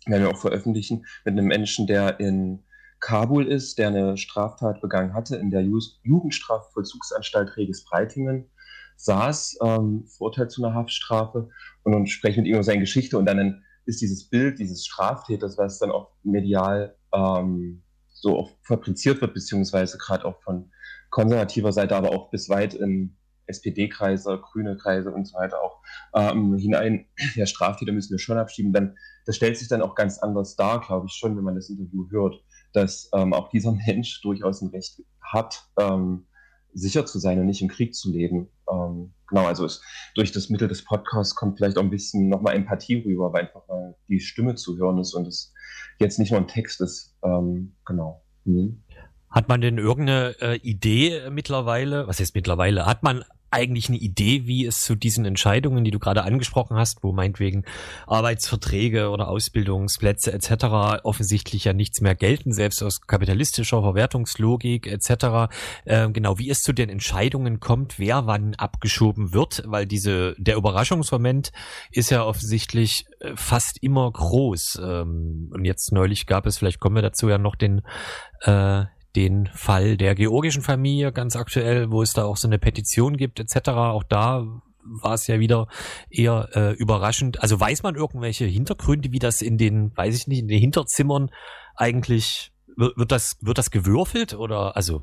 [0.05, 2.63] werden wir auch veröffentlichen, mit einem Menschen, der in
[2.99, 5.61] Kabul ist, der eine Straftat begangen hatte in der
[6.03, 8.49] Jugendstrafvollzugsanstalt Regis Breitingen,
[8.97, 11.49] saß, ähm, verurteilt zu einer Haftstrafe
[11.83, 15.57] und nun sprechen mit ihm über seine Geschichte und dann ist dieses Bild dieses Straftäters,
[15.57, 20.71] was dann auch medial ähm, so oft fabriziert wird, beziehungsweise gerade auch von
[21.09, 23.15] konservativer Seite, aber auch bis weit in
[23.47, 25.81] SPD-Kreise, grüne Kreise und so weiter auch
[26.13, 27.05] ähm, hinein,
[27.35, 30.81] ja, Straftäter müssen wir schon abschieben, dann das stellt sich dann auch ganz anders dar,
[30.81, 34.69] glaube ich schon, wenn man das Interview hört, dass ähm, auch dieser Mensch durchaus ein
[34.69, 36.27] Recht hat, ähm,
[36.73, 38.49] sicher zu sein und nicht im Krieg zu leben.
[38.71, 39.81] Ähm, genau, also es,
[40.13, 43.67] durch das Mittel des Podcasts kommt vielleicht auch ein bisschen nochmal Empathie rüber, weil einfach
[43.67, 45.53] mal die Stimme zu hören ist und es
[45.99, 47.15] jetzt nicht nur ein Text ist.
[47.23, 48.23] Ähm, genau.
[48.43, 48.83] Mhm.
[49.29, 52.07] Hat man denn irgendeine äh, Idee mittlerweile?
[52.07, 52.85] Was heißt mittlerweile?
[52.85, 53.23] Hat man
[53.55, 57.63] eigentlich eine Idee, wie es zu diesen Entscheidungen, die du gerade angesprochen hast, wo meinetwegen
[58.05, 61.03] Arbeitsverträge oder Ausbildungsplätze etc.
[61.03, 65.51] offensichtlich ja nichts mehr gelten, selbst aus kapitalistischer Verwertungslogik etc.
[65.85, 70.57] Äh, genau, wie es zu den Entscheidungen kommt, wer wann abgeschoben wird, weil diese der
[70.57, 71.53] Überraschungsmoment
[71.91, 74.81] ist ja offensichtlich äh, fast immer groß.
[74.83, 77.83] Ähm, und jetzt neulich gab es, vielleicht kommen wir dazu ja noch den
[78.41, 78.83] äh,
[79.15, 83.39] den Fall der georgischen Familie ganz aktuell, wo es da auch so eine Petition gibt
[83.39, 83.69] etc.
[83.69, 84.45] Auch da
[84.83, 85.67] war es ja wieder
[86.09, 87.41] eher äh, überraschend.
[87.41, 91.31] Also weiß man irgendwelche Hintergründe, wie das in den, weiß ich nicht, in den Hinterzimmern
[91.75, 95.01] eigentlich wird, wird das wird das gewürfelt oder also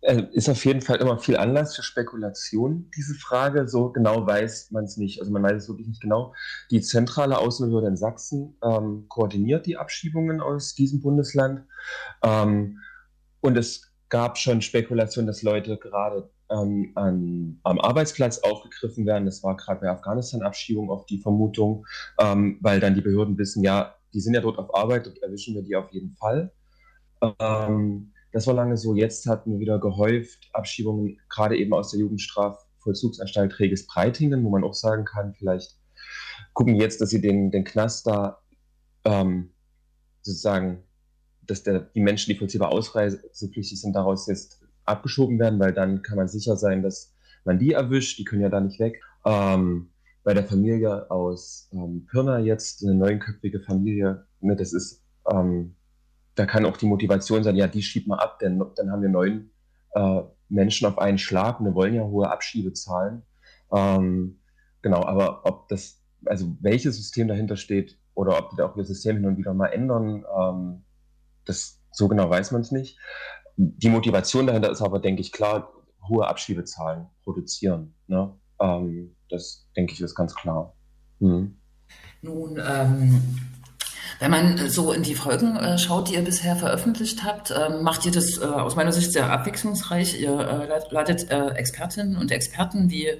[0.00, 3.68] äh, ist auf jeden Fall immer viel Anlass für Spekulation, diese Frage.
[3.68, 5.20] So genau weiß man es nicht.
[5.20, 6.34] Also man weiß es wirklich nicht genau.
[6.70, 11.64] Die zentrale Außenbehörde in Sachsen ähm, koordiniert die Abschiebungen aus diesem Bundesland.
[12.22, 12.78] Ähm,
[13.40, 19.26] und es gab schon Spekulationen, dass Leute gerade ähm, an, am Arbeitsplatz aufgegriffen werden.
[19.26, 21.86] Das war gerade bei Afghanistan-Abschiebung oft die Vermutung,
[22.18, 25.54] ähm, weil dann die Behörden wissen, ja, die sind ja dort auf Arbeit und erwischen
[25.54, 26.52] wir die auf jeden Fall.
[27.40, 28.94] Ähm, das war lange so.
[28.94, 34.62] Jetzt hatten wir wieder gehäuft Abschiebungen, gerade eben aus der Jugendstrafvollzugsanstalt Regis Breitingen, wo man
[34.62, 35.76] auch sagen kann, vielleicht
[36.52, 38.38] gucken jetzt, dass sie den, den Knast da
[39.04, 39.50] ähm,
[40.22, 40.84] sozusagen,
[41.42, 46.16] dass der, die Menschen, die vollziehbar ausreisepflichtig sind, daraus jetzt abgeschoben werden, weil dann kann
[46.16, 48.20] man sicher sein, dass man die erwischt.
[48.20, 49.02] Die können ja da nicht weg.
[49.24, 49.90] Ähm,
[50.22, 55.74] bei der Familie aus ähm, Pirna jetzt, eine neunköpfige Familie, ne, das ist ähm,
[56.38, 59.08] da kann auch die Motivation sein, ja, die schiebt mal ab, denn dann haben wir
[59.08, 59.50] neun
[59.94, 63.22] äh, Menschen auf einen Schlag und wir wollen ja hohe Abschiebezahlen.
[63.72, 64.40] Ähm,
[64.80, 68.84] genau, aber ob das, also welches System dahinter steht oder ob die da auch ihr
[68.84, 70.84] System hin und wieder mal ändern, ähm,
[71.44, 72.98] das so genau weiß man es nicht.
[73.56, 75.72] Die Motivation dahinter ist aber, denke ich, klar,
[76.08, 77.94] hohe Abschiebezahlen produzieren.
[78.06, 78.32] Ne?
[78.60, 80.74] Ähm, das, denke ich, ist ganz klar.
[81.18, 81.58] Hm.
[82.22, 83.20] Nun, ähm,
[84.18, 88.04] wenn man so in die Folgen äh, schaut, die ihr bisher veröffentlicht habt, ähm, macht
[88.04, 90.20] ihr das äh, aus meiner Sicht sehr abwechslungsreich.
[90.20, 93.12] Ihr äh, ladet äh, Expertinnen und Experten wie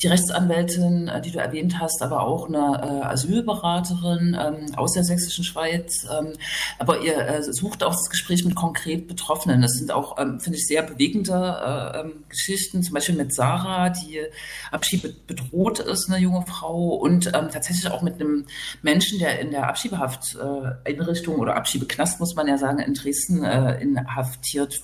[0.00, 5.02] die Rechtsanwältin, äh, die du erwähnt hast, aber auch eine äh, Asylberaterin ähm, aus der
[5.04, 6.06] sächsischen Schweiz.
[6.10, 6.34] Ähm,
[6.78, 9.60] aber ihr äh, sucht auch das Gespräch mit konkret Betroffenen.
[9.60, 11.18] Das sind auch, ähm, finde ich, sehr bewegende
[12.28, 14.20] Geschichten, zum Beispiel mit Sarah, die
[14.70, 18.46] Abschiebe bedroht ist, eine junge Frau, und tatsächlich auch mit einem
[18.82, 24.80] Menschen, der in der Abschiebehafteinrichtung oder Abschiebeknast, muss man ja sagen, in Dresden inhaftiert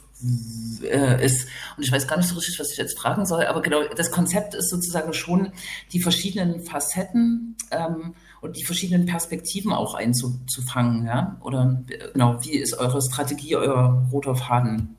[0.83, 1.49] äh, ist.
[1.77, 4.11] Und ich weiß gar nicht so richtig, was ich jetzt fragen soll, aber genau, das
[4.11, 5.53] Konzept ist sozusagen schon
[5.93, 11.39] die verschiedenen Facetten ähm, und die verschiedenen Perspektiven auch einzufangen, ja?
[11.43, 14.97] Oder genau, wie ist eure Strategie, euer roter Faden?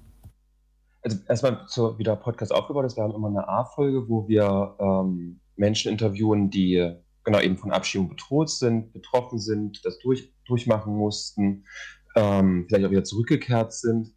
[1.01, 4.75] Also erstmal so wie der Podcast aufgebaut ist, wir haben immer eine A-Folge, wo wir
[4.79, 10.95] ähm, Menschen interviewen, die genau eben von Abschiebung bedroht sind, betroffen sind, das durch, durchmachen
[10.95, 11.65] mussten,
[12.15, 14.15] ähm, vielleicht auch wieder zurückgekehrt sind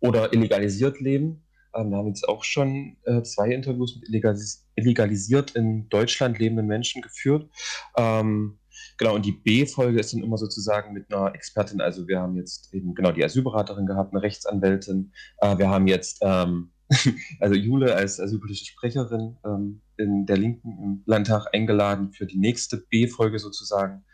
[0.00, 1.44] oder illegalisiert leben.
[1.74, 6.66] Ähm, wir haben jetzt auch schon äh, zwei Interviews mit illegalis illegalisiert in Deutschland lebenden
[6.66, 7.50] Menschen geführt.
[7.96, 8.58] Ähm,
[8.96, 11.80] genau, und die B-Folge ist dann immer sozusagen mit einer Expertin.
[11.80, 15.12] Also wir haben jetzt eben genau die Asylberaterin gehabt, eine Rechtsanwältin.
[15.38, 16.70] Äh, wir haben jetzt ähm,
[17.40, 22.78] also Jule als asylpolitische Sprecherin ähm, in der Linken im Landtag eingeladen für die nächste
[22.78, 24.04] B-Folge sozusagen.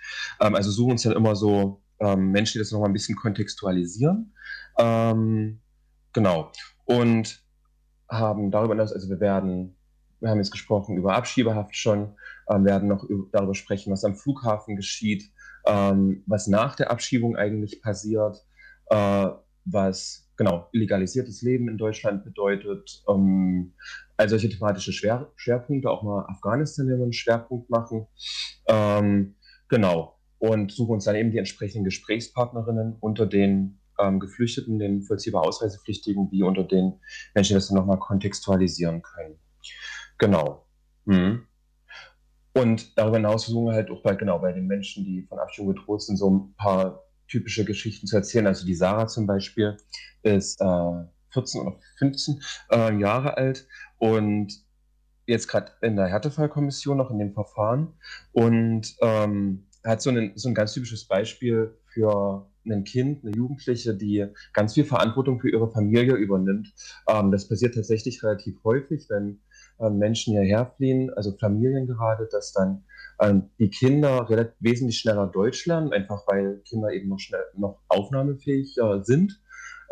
[0.40, 4.34] Ähm, also suchen uns dann immer so ähm, Menschen, die das nochmal ein bisschen kontextualisieren.
[4.78, 5.60] Ähm,
[6.14, 6.50] Genau.
[6.84, 7.44] Und
[8.08, 9.76] haben darüber hinaus, also wir werden,
[10.20, 12.16] wir haben jetzt gesprochen über Abschiebehaft schon,
[12.48, 15.30] ähm, werden noch über, darüber sprechen, was am Flughafen geschieht,
[15.66, 18.46] ähm, was nach der Abschiebung eigentlich passiert,
[18.86, 19.28] äh,
[19.64, 23.74] was genau illegalisiertes Leben in Deutschland bedeutet, ähm,
[24.16, 28.06] all solche thematische Schwer Schwerpunkte, auch mal Afghanistan, wenn wir einen Schwerpunkt machen.
[28.68, 29.36] Ähm,
[29.68, 30.18] genau.
[30.38, 36.30] und suchen uns dann eben die entsprechenden Gesprächspartnerinnen unter den ähm, Geflüchteten, den vollziehbar Ausreisepflichtigen,
[36.30, 37.00] wie unter den
[37.34, 39.38] Menschen, die das dann nochmal kontextualisieren können.
[40.18, 40.66] Genau.
[41.04, 41.46] Mhm.
[42.52, 45.74] Und darüber hinaus versuchen wir halt auch bei, genau, bei den Menschen, die von Abschiebung
[45.74, 48.46] bedroht sind, so ein paar typische Geschichten zu erzählen.
[48.46, 49.76] Also die Sarah zum Beispiel
[50.22, 53.66] ist äh, 14 oder 15 äh, Jahre alt
[53.98, 54.52] und
[55.26, 57.94] jetzt gerade in der Härtefallkommission noch in dem Verfahren
[58.32, 63.94] und ähm, hat so, einen, so ein ganz typisches Beispiel für ein Kind, eine Jugendliche,
[63.94, 66.72] die ganz viel Verantwortung für ihre Familie übernimmt.
[67.08, 69.40] Ähm, das passiert tatsächlich relativ häufig, wenn
[69.80, 72.84] ähm, Menschen hierher fliehen, also Familien gerade, dass dann
[73.20, 77.80] ähm, die Kinder relativ, wesentlich schneller Deutsch lernen, einfach weil Kinder eben noch schnell noch
[77.88, 79.40] aufnahmefähig äh, sind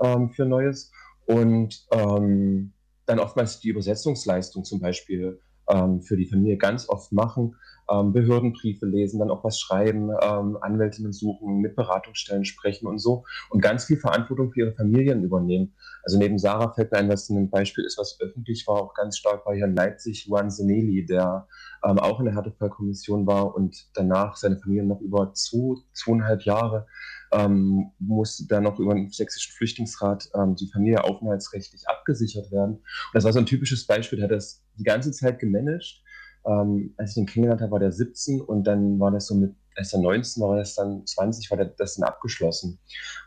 [0.00, 0.92] ähm, für Neues
[1.26, 2.72] und ähm,
[3.06, 7.56] dann oftmals die Übersetzungsleistung zum Beispiel ähm, für die Familie ganz oft machen,
[7.90, 13.24] ähm, Behördenbriefe lesen, dann auch was schreiben, ähm, Anwältinnen suchen, mit Beratungsstellen sprechen und so
[13.50, 15.74] und ganz viel Verantwortung für ihre Familien übernehmen.
[16.02, 19.18] Also neben Sarah fällt mir ein, was ein Beispiel ist, was öffentlich war, auch ganz
[19.18, 21.46] stark war hier in Leipzig, Juan Seneli, der
[21.84, 26.86] ähm, auch in der Härtefallkommission war und danach seine Familie noch über zwei, zweieinhalb Jahre
[27.32, 32.74] ähm, musste dann noch über den sächsischen Flüchtlingsrat ähm, die Familie aufenthaltsrechtlich abgesichert werden.
[32.76, 36.02] Und das war so ein typisches Beispiel, der hat das die ganze Zeit gemanagt.
[36.44, 39.54] Ähm, als ich ihn kennengelernt habe, war der 17 und dann war das so mit,
[39.76, 42.78] als er 19 war, das dann 20, war das dann abgeschlossen.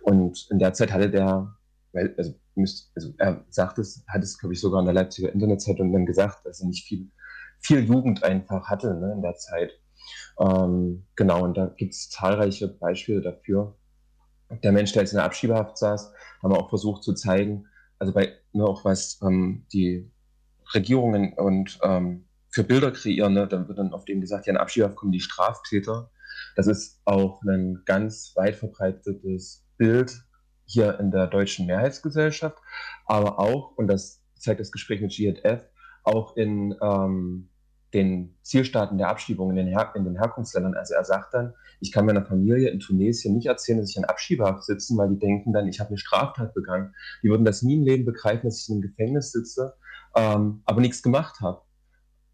[0.02, 1.56] Und in der Zeit hatte der,
[1.94, 2.36] also,
[2.96, 6.46] also er sagt es, hat es, glaube ich, sogar in der Leipziger Internetzeitung dann gesagt,
[6.46, 7.10] dass er nicht viel,
[7.60, 9.72] viel Jugend einfach hatte ne, in der Zeit.
[10.40, 13.76] Ähm, genau, und da gibt es zahlreiche Beispiele dafür
[14.50, 17.68] der Mensch, der jetzt in der Abschiebehaft saß, haben wir auch versucht zu zeigen,
[18.00, 20.12] also bei ne, auch was ähm, die
[20.74, 24.58] Regierungen und ähm, für Bilder kreieren, ne, dann wird dann auf dem gesagt, ja, in
[24.58, 26.10] Abschiebehaft kommen die Straftäter.
[26.56, 30.22] Das ist auch ein ganz weit verbreitetes Bild
[30.66, 32.58] hier in der deutschen Mehrheitsgesellschaft,
[33.06, 35.64] aber auch, und das zeigt das Gespräch mit GHF,
[36.04, 37.50] auch in ähm,
[37.96, 40.76] den Zielstaaten der Abschiebung in den, Her in den Herkunftsländern.
[40.76, 44.04] Also er sagt dann, ich kann meiner Familie in Tunesien nicht erzählen, dass ich in
[44.04, 46.94] Abschiebehaft sitze, weil die denken dann, ich habe eine Straftat begangen.
[47.24, 49.76] Die würden das nie im Leben begreifen, dass ich in einem Gefängnis sitze,
[50.14, 51.62] ähm, aber nichts gemacht habe.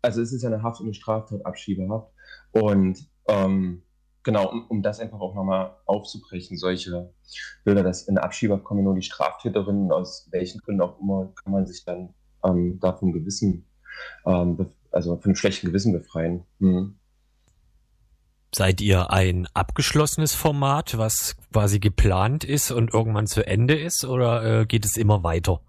[0.01, 2.11] Also es ist ja eine Haft und eine Straftat, Abschiebehaft.
[2.53, 3.83] Und ähm,
[4.23, 7.13] genau, um, um das einfach auch nochmal aufzubrechen, solche
[7.63, 11.67] Bilder, dass in Abschiebehaft kommen nur die Straftäterinnen, aus welchen Gründen auch immer, kann man
[11.67, 13.67] sich dann ähm, davon Gewissen
[14.25, 14.57] ähm,
[14.91, 16.43] also von einem schlechten Gewissen befreien.
[16.59, 16.95] Mhm.
[18.53, 24.61] Seid ihr ein abgeschlossenes Format, was quasi geplant ist und irgendwann zu Ende ist, oder
[24.61, 25.61] äh, geht es immer weiter?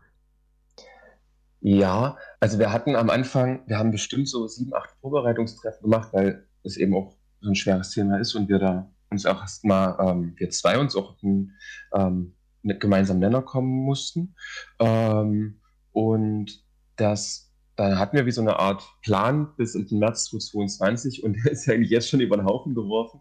[1.60, 6.44] Ja, also wir hatten am Anfang, wir haben bestimmt so sieben, acht Vorbereitungstreffen gemacht, weil
[6.64, 10.34] es eben auch so ein schweres Thema ist und wir da uns auch erstmal, ähm,
[10.36, 11.52] wir zwei uns auch auf einen,
[11.94, 14.34] ähm, gemeinsamen Nenner kommen mussten.
[14.80, 15.60] Ähm,
[15.92, 16.64] und
[16.96, 17.51] das
[17.90, 21.52] da hatten wir wie so eine Art Plan bis in den März 2022 und der
[21.52, 23.20] ist ja eigentlich jetzt schon über den Haufen geworfen.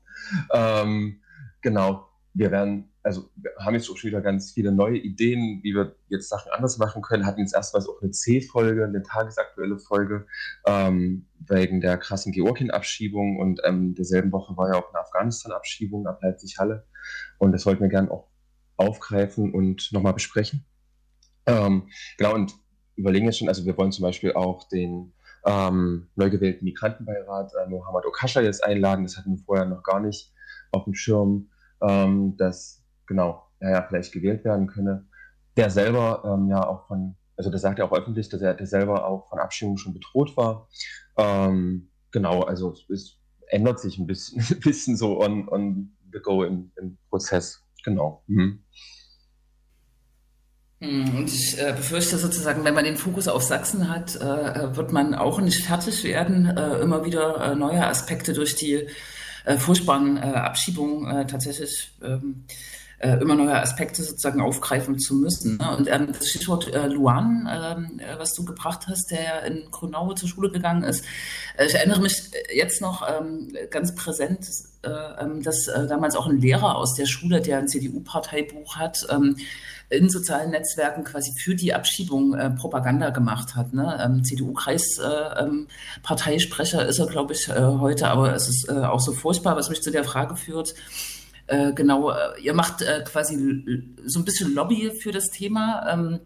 [0.54, 1.21] Ähm,
[1.62, 5.74] genau, wir werden, also wir haben jetzt auch schon wieder ganz viele neue Ideen, wie
[5.74, 7.26] wir jetzt Sachen anders machen können.
[7.26, 10.28] Hatten jetzt erstmals auch eine C-Folge, eine tagesaktuelle Folge,
[10.65, 16.19] ähm, wegen der krassen Georgien-Abschiebung und ähm, derselben Woche war ja auch eine Afghanistan-Abschiebung ab
[16.21, 16.86] Leipzig-Halle
[17.39, 18.30] und das wollten wir gerne auch
[18.78, 20.65] aufgreifen und nochmal besprechen.
[21.47, 22.54] Ähm, genau, und
[22.96, 25.14] überlegen jetzt schon, also wir wollen zum Beispiel auch den
[25.46, 29.06] ähm, neu gewählten Migrantenbeirat äh, Mohammed Okascha jetzt einladen.
[29.06, 30.32] Das hatten wir vorher noch gar nicht
[30.72, 31.50] auf dem Schirm,
[31.82, 35.08] ähm, dass genau er ja vielleicht gewählt werden könne.
[35.58, 38.68] Der selber ähm, ja auch von, also der sagt ja auch öffentlich, dass er der
[38.68, 40.70] selber auch von Abschiebung schon bedroht war.
[41.18, 46.44] Ähm, genau, also es ändert sich ein bisschen, ein bisschen so on, on the go
[46.44, 47.64] im, im Prozess.
[47.84, 48.24] Genau.
[48.28, 48.64] Mhm.
[50.82, 54.91] Hm, und ich äh, befürchte sozusagen, wenn man den Fokus auf Sachsen hat, äh, wird
[54.91, 58.88] man auch nicht fertig werden, äh, immer wieder äh, neue Aspekte durch die
[59.46, 62.46] äh, furchtbaren äh, Abschiebungen äh, tatsächlich ähm,
[62.98, 65.58] äh, immer neue Aspekte sozusagen aufgreifen zu müssen.
[65.58, 65.78] Ne?
[65.78, 70.13] Und ähm, das Stichwort äh, Luan, ähm, äh, was du gebracht hast, der in Grünau
[70.13, 71.06] zur Schule gegangen ist.
[71.58, 74.48] Äh, ich erinnere mich jetzt noch ähm, ganz präsent,
[74.82, 74.89] äh,
[75.44, 79.06] dass äh, damals auch ein Lehrer aus der Schule, der ein CDU-Parteibuch hat,
[79.92, 83.74] in sozialen Netzwerken quasi für die Abschiebung äh, Propaganda gemacht hat.
[83.74, 84.00] Ne?
[84.02, 89.02] Ähm, CDU-Kreisparteisprecher äh, ähm, ist er, glaube ich, äh, heute, aber es ist äh, auch
[89.02, 90.76] so furchtbar, was mich zu der Frage führt.
[91.48, 95.86] Äh, genau, äh, ihr macht quasi so ein bisschen Lobby für das Thema.
[95.92, 96.22] Ähm,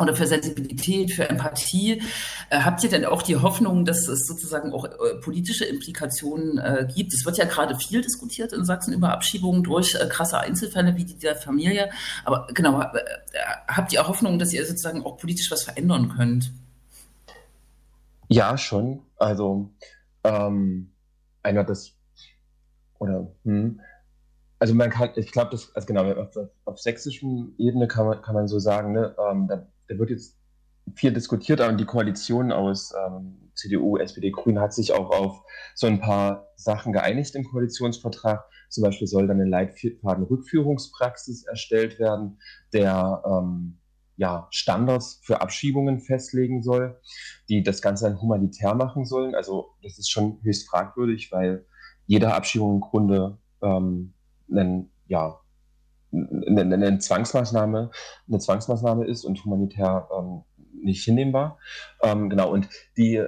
[0.00, 2.02] oder für Sensibilität, für Empathie.
[2.48, 6.88] Äh, habt ihr denn auch die Hoffnung, dass es sozusagen auch äh, politische Implikationen äh,
[6.94, 7.12] gibt?
[7.12, 11.18] Es wird ja gerade viel diskutiert in Sachsen über Abschiebungen durch krasse Einzelfälle wie die
[11.18, 11.90] der Familie.
[12.24, 12.82] Aber genau,
[13.68, 16.52] habt ihr Hoffnung, dass ihr sozusagen auch politisch was verändern könnt?
[18.28, 19.02] Ja, schon.
[19.16, 19.70] Also
[20.24, 20.92] ähm,
[21.42, 21.92] einer das
[22.98, 23.80] oder hm,
[24.60, 28.34] also man kann, ich glaube, das, also genau, auf, auf sächsischen Ebene kann man, kann
[28.34, 30.38] man so sagen, ne, ähm, da, da, wird jetzt
[30.94, 35.42] viel diskutiert, aber die Koalition aus ähm, CDU, SPD, Grünen hat sich auch auf
[35.74, 38.44] so ein paar Sachen geeinigt im Koalitionsvertrag.
[38.68, 42.38] Zum Beispiel soll dann eine Leitfaden-Rückführungspraxis erstellt werden,
[42.74, 43.78] der ähm,
[44.16, 47.00] ja, Standards für Abschiebungen festlegen soll,
[47.48, 49.34] die das Ganze dann humanitär machen sollen.
[49.34, 51.64] Also das ist schon höchst fragwürdig, weil
[52.06, 54.12] jede Abschiebung im Grunde ähm,
[54.50, 55.40] einen, ja,
[56.12, 57.90] eine, eine, Zwangsmaßnahme,
[58.28, 61.58] eine Zwangsmaßnahme ist und humanitär ähm, nicht hinnehmbar.
[62.02, 63.24] Ähm, genau, und die,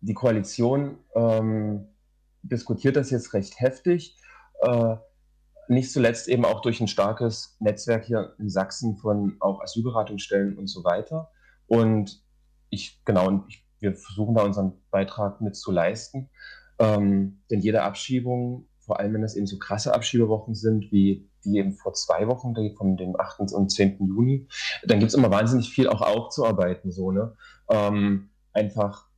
[0.00, 1.88] die Koalition ähm,
[2.42, 4.16] diskutiert das jetzt recht heftig.
[4.60, 4.96] Äh,
[5.68, 10.68] nicht zuletzt eben auch durch ein starkes Netzwerk hier in Sachsen von auch Asylberatungsstellen und
[10.68, 11.30] so weiter.
[11.66, 12.22] Und
[12.70, 16.30] ich, genau, ich, wir versuchen da unseren Beitrag mit zu leisten.
[16.78, 21.58] Ähm, denn jede Abschiebung vor allem wenn das eben so krasse Abschiebewochen sind, wie die
[21.58, 23.52] eben vor zwei Wochen, die von dem 8.
[23.52, 23.98] und 10.
[23.98, 24.48] Juni,
[24.84, 26.92] dann gibt es immer wahnsinnig viel auch aufzuarbeiten.
[26.92, 27.36] So, ne?
[27.68, 29.08] Ähm, einfach,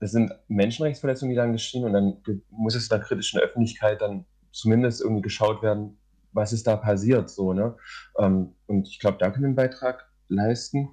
[0.00, 4.24] das sind Menschenrechtsverletzungen, die dann geschehen und dann muss es in der kritischen Öffentlichkeit dann
[4.52, 5.98] zumindest irgendwie geschaut werden,
[6.32, 7.30] was ist da passiert.
[7.30, 7.76] So, ne?
[8.18, 10.92] Ähm, und ich glaube, da können wir einen Beitrag leisten.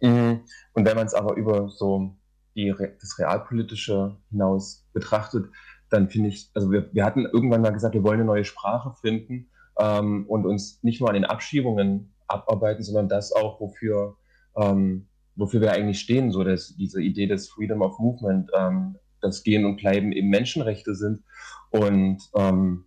[0.00, 2.16] Mm, und wenn man es aber über so
[2.54, 5.46] die, das Realpolitische hinaus betrachtet,
[5.94, 8.92] dann finde ich, also wir, wir hatten irgendwann mal gesagt, wir wollen eine neue Sprache
[9.00, 14.16] finden ähm, und uns nicht nur an den Abschiebungen abarbeiten, sondern das auch, wofür,
[14.56, 19.42] ähm, wofür wir eigentlich stehen, so dass diese Idee des Freedom of Movement, ähm, das
[19.42, 21.22] Gehen und Bleiben eben Menschenrechte sind
[21.70, 22.84] und ähm,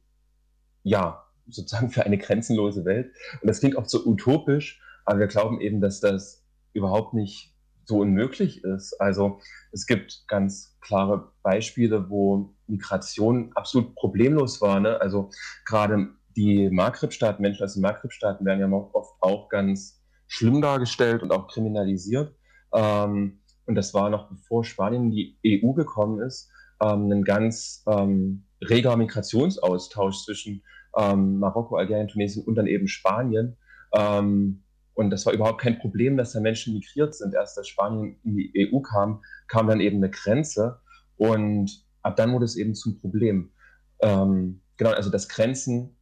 [0.84, 3.12] ja, sozusagen für eine grenzenlose Welt.
[3.42, 7.54] Und das klingt auch so utopisch, aber wir glauben eben, dass das überhaupt nicht
[7.88, 9.00] so unmöglich ist.
[9.00, 9.40] Also
[9.72, 14.80] es gibt ganz klare Beispiele, wo Migration absolut problemlos war.
[14.80, 15.00] Ne?
[15.00, 15.30] Also
[15.66, 21.32] gerade die Maghreb-Staaten, Menschen aus den Maghreb-Staaten werden ja oft auch ganz schlimm dargestellt und
[21.32, 22.36] auch kriminalisiert.
[22.74, 27.84] Ähm, und das war noch bevor Spanien in die EU gekommen ist, ähm, ein ganz
[27.88, 30.62] ähm, reger Migrationsaustausch zwischen
[30.98, 33.58] ähm, Marokko, Algerien, Tunesien und dann eben Spanien.
[33.94, 34.64] Ähm,
[34.98, 37.36] und das war überhaupt kein Problem, dass da Menschen migriert sind.
[37.36, 40.82] Erst als Spanien in die EU kam, kam dann eben eine Grenze.
[41.18, 43.52] Und ab dann wurde es eben zum Problem.
[44.00, 45.96] Ähm, genau, also dass Grenzen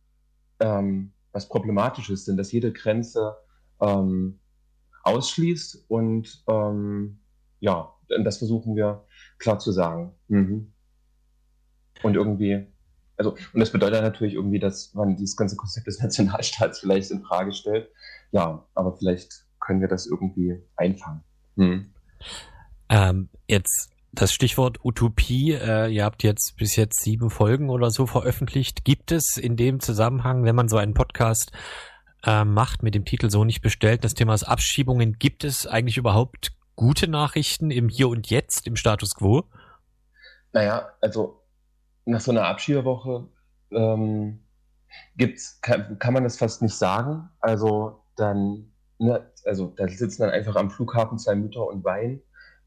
[0.62, 3.36] ähm, was problematisch ist, denn dass jede Grenze
[3.82, 4.40] ähm,
[5.04, 7.20] ausschließt und ähm,
[7.60, 9.06] ja, das versuchen wir
[9.40, 10.14] klar zu sagen.
[10.30, 10.72] Mhm.
[12.02, 12.66] Und irgendwie,
[13.18, 17.24] also, und das bedeutet natürlich irgendwie, dass man dieses ganze Konzept des Nationalstaats vielleicht in
[17.24, 17.90] Frage stellt.
[18.32, 21.24] Ja, aber vielleicht können wir das irgendwie einfangen.
[21.56, 21.94] Mhm.
[22.90, 28.06] Ähm, jetzt das Stichwort Utopie, äh, ihr habt jetzt bis jetzt sieben Folgen oder so
[28.06, 28.86] veröffentlicht.
[28.86, 31.52] Gibt es in dem Zusammenhang, wenn man so einen Podcast
[32.24, 36.54] äh, macht mit dem Titel So nicht bestellt, das Thema Abschiebungen, gibt es eigentlich überhaupt
[36.76, 39.44] gute Nachrichten im Hier und Jetzt, im Status quo?
[40.54, 41.42] Naja, also
[42.06, 43.28] nach so einer Abschiebewoche
[43.72, 44.40] ähm,
[45.18, 47.30] gibt's, kann, kann man das fast nicht sagen.
[47.40, 52.22] Also dann, ne, also da sitzen dann einfach am Flughafen zwei Mütter und weinen.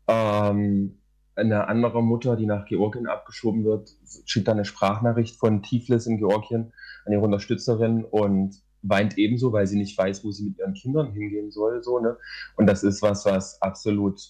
[0.07, 0.99] Ähm,
[1.37, 3.91] eine andere Mutter, die nach Georgien abgeschoben wird,
[4.25, 6.73] schickt dann eine Sprachnachricht von Tiflis in Georgien
[7.05, 11.13] an ihre Unterstützerin und weint ebenso, weil sie nicht weiß, wo sie mit ihren Kindern
[11.13, 11.83] hingehen soll.
[11.83, 12.17] So, ne?
[12.57, 14.21] Und das ist was, was absolut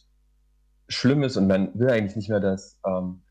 [0.89, 3.23] schlimm ist und man will eigentlich nicht mehr, dass ähm,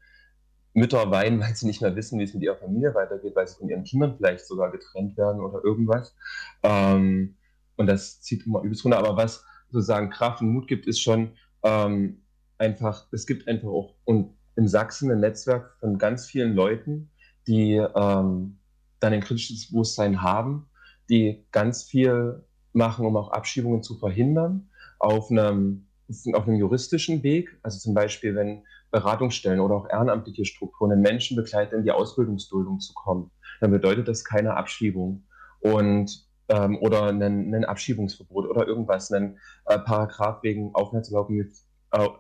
[0.77, 3.57] Mütter weinen, weil sie nicht mehr wissen, wie es mit ihrer Familie weitergeht, weil sie
[3.57, 6.15] von ihren Kindern vielleicht sogar getrennt werden oder irgendwas.
[6.61, 7.35] Ähm,
[7.77, 8.99] und das zieht immer übelst runter.
[8.99, 11.31] Aber was sozusagen Kraft und Mut gibt, ist schon,
[11.63, 12.21] ähm,
[12.59, 17.09] einfach, es gibt einfach auch und in Sachsen ein Netzwerk von ganz vielen Leuten,
[17.47, 18.57] die ähm,
[18.99, 20.67] dann ein kritisches Bewusstsein haben,
[21.09, 24.69] die ganz viel machen, um auch Abschiebungen zu verhindern,
[24.99, 25.87] auf einem,
[26.33, 27.57] auf einem juristischen Weg.
[27.63, 32.79] Also zum Beispiel, wenn Beratungsstellen oder auch ehrenamtliche Strukturen den Menschen begleiten, in die Ausbildungsduldung
[32.79, 35.25] zu kommen, dann bedeutet das keine Abschiebung.
[35.59, 41.67] Und ähm, oder ein, Abschiebungsverbot oder irgendwas, ein äh, Paragraph wegen Aufenthaltserlaubnis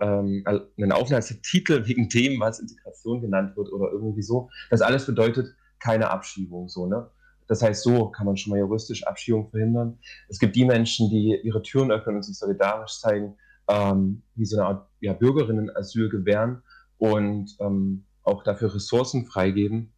[0.01, 4.49] ähm, einen Aufenthaltstitel wegen dem, was Integration genannt wird oder irgendwie so.
[4.69, 7.09] Das alles bedeutet keine Abschiebung, so, ne?
[7.47, 9.99] Das heißt, so kann man schon mal juristisch Abschiebung verhindern.
[10.27, 13.37] Es gibt die Menschen, die ihre Türen öffnen und sich solidarisch zeigen,
[13.69, 16.63] ähm, wie so eine Art ja, Bürgerinnenasyl gewähren
[16.97, 19.93] und ähm, auch dafür Ressourcen freigeben.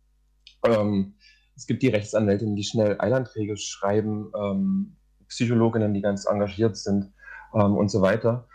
[0.66, 1.16] Ähm,
[1.56, 4.96] es gibt die Rechtsanwältinnen, die schnell Eilanträge schreiben, ähm,
[5.28, 7.12] Psychologinnen, die ganz engagiert sind
[7.54, 8.48] ähm, und so weiter.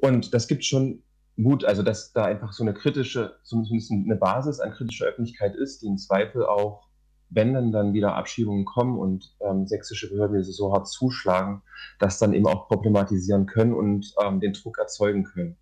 [0.00, 1.02] Und das gibt schon
[1.36, 5.82] Mut, also dass da einfach so eine kritische, zumindest eine Basis an kritischer Öffentlichkeit ist,
[5.82, 6.88] die im Zweifel auch,
[7.28, 11.62] wenn dann, dann wieder Abschiebungen kommen und ähm, sächsische Behörden so hart zuschlagen,
[11.98, 15.56] das dann eben auch problematisieren können und ähm, den Druck erzeugen können.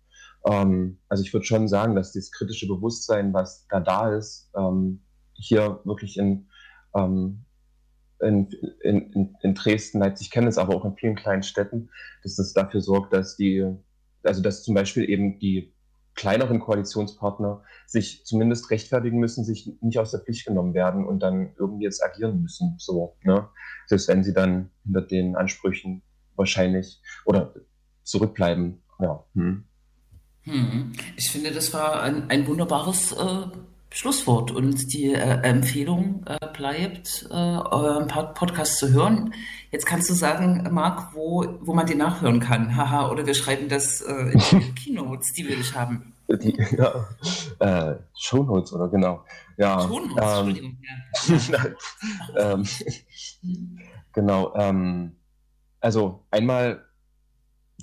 [0.45, 5.01] Ähm, also ich würde schon sagen, dass dieses kritische Bewusstsein, was da da ist, ähm,
[5.33, 6.47] hier wirklich in,
[6.95, 7.45] ähm,
[8.21, 8.49] in,
[8.81, 11.89] in, in Dresden, Leipzig kennen es, aber auch in vielen kleinen Städten,
[12.23, 13.65] dass das dafür sorgt, dass die,
[14.23, 15.74] also dass zum Beispiel eben die
[16.15, 21.53] kleineren Koalitionspartner sich zumindest rechtfertigen müssen, sich nicht aus der Pflicht genommen werden und dann
[21.59, 22.75] irgendwie jetzt agieren müssen.
[22.77, 23.49] So, ne?
[23.87, 26.01] Selbst wenn sie dann hinter den Ansprüchen
[26.35, 27.53] wahrscheinlich oder
[28.03, 28.81] zurückbleiben.
[28.99, 29.23] Ja.
[29.33, 29.65] Hm.
[30.43, 30.93] Hm.
[31.17, 33.47] Ich finde, das war ein, ein wunderbares äh,
[33.89, 39.33] Schlusswort und die äh, Empfehlung äh, bleibt, äh, euren Podcast zu hören.
[39.71, 42.75] Jetzt kannst du sagen, Marc, wo, wo man den nachhören kann.
[42.77, 46.13] Haha, oder wir schreiben das äh, in die Keynotes, die wir nicht haben.
[46.27, 47.07] Die, ja,
[47.59, 49.23] äh, Shownotes, oder genau.
[49.57, 50.77] Ja, Shownotes, ähm, Entschuldigung.
[51.49, 51.65] Ja.
[52.53, 52.67] ähm,
[54.11, 54.55] genau.
[54.55, 55.15] Ähm,
[55.79, 56.83] also einmal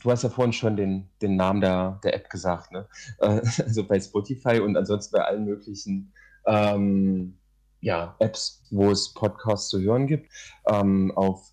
[0.03, 2.89] du hast ja vorhin schon den, den Namen der, der App gesagt, ne?
[3.19, 6.13] Äh, also bei Spotify und ansonsten bei allen möglichen
[6.47, 7.39] ähm,
[7.81, 10.31] ja, Apps, wo es Podcasts zu hören gibt.
[10.67, 11.53] Ähm, auf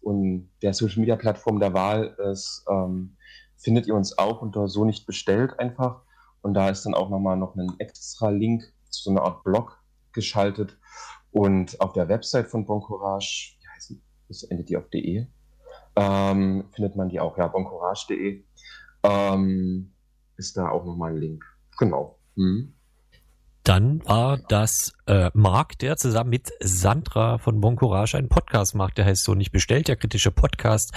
[0.61, 3.17] der Social Media Plattform der Wahl ist, ähm,
[3.57, 6.03] findet ihr uns auch unter so nicht bestellt einfach.
[6.41, 9.83] Und da ist dann auch nochmal noch ein extra Link zu so einer Art Blog
[10.13, 10.77] geschaltet.
[11.31, 14.01] Und auf der Website von Bon Courage, wie heißt die?
[14.27, 15.27] Das endet die auf de
[15.95, 18.43] ähm, findet man die auch, ja, boncourage.de.
[19.03, 19.93] Ähm,
[20.37, 21.45] ist da auch nochmal ein Link.
[21.77, 22.19] Genau.
[22.35, 22.73] Mhm.
[23.69, 28.97] Dann war das äh, Marc, der zusammen mit Sandra von Bon Courage einen Podcast macht,
[28.97, 30.91] der heißt so nicht bestellt, der kritische Podcast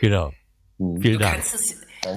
[0.00, 0.30] Genau.
[0.78, 1.02] Mhm.
[1.02, 1.42] Vielen Dank.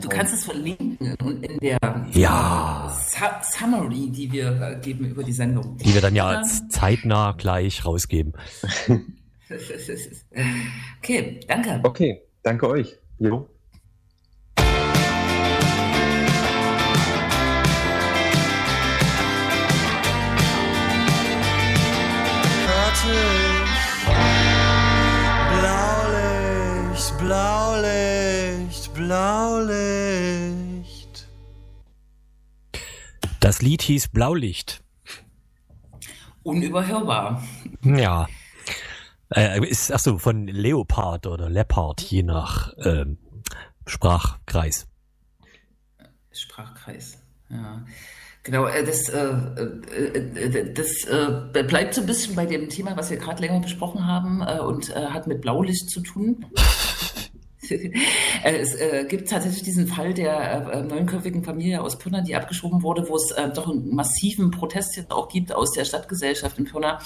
[0.02, 1.78] Du kannst es verlinken und in der
[2.12, 2.96] ja.
[3.44, 5.78] Summary, die wir äh, geben über die Sendung.
[5.78, 8.34] Die wir dann ja als zeitnah gleich rausgeben.
[11.00, 11.80] okay, danke.
[11.84, 12.98] Okay, danke euch.
[13.20, 13.48] Jo.
[25.60, 28.11] Blaulicht, Blaulicht,
[29.12, 29.68] Blaulicht.
[33.42, 34.82] Das Lied hieß Blaulicht.
[36.44, 37.44] Unüberhörbar.
[37.84, 38.30] Ja.
[39.36, 43.18] Äh, ist, ach so, von Leopard oder Leopard, je nach ähm,
[43.86, 44.88] Sprachkreis.
[46.32, 47.18] Sprachkreis,
[47.50, 47.84] ja.
[48.44, 53.10] Genau, äh, das, äh, äh, das äh, bleibt so ein bisschen bei dem Thema, was
[53.10, 56.46] wir gerade länger besprochen haben und hat mit Blaulicht zu tun.
[58.44, 62.82] Äh, es äh, gibt tatsächlich diesen Fall der äh, neunköpfigen Familie aus Pirna, die abgeschoben
[62.82, 66.66] wurde, wo es äh, doch einen massiven Protest jetzt auch gibt aus der Stadtgesellschaft in
[66.66, 67.00] Pirna.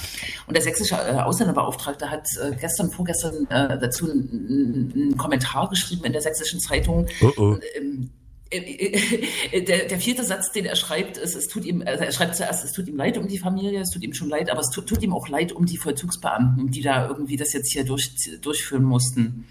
[0.47, 6.13] Und der sächsische äh, Ausländerbeauftragte hat äh, gestern, vorgestern dazu einen, einen, Kommentar geschrieben in
[6.13, 7.07] der sächsischen Zeitung.
[7.21, 7.57] Oh oh.
[7.75, 8.11] Ähm,
[8.53, 12.63] der, der, vierte Satz, den er schreibt, ist, es tut ihm, also er schreibt zuerst,
[12.63, 14.87] es tut ihm leid um die Familie, es tut ihm schon leid, aber es tut,
[14.87, 18.11] tut ihm auch leid um die Vollzugsbeamten, die da irgendwie das jetzt hier durch,
[18.41, 19.45] durchführen mussten.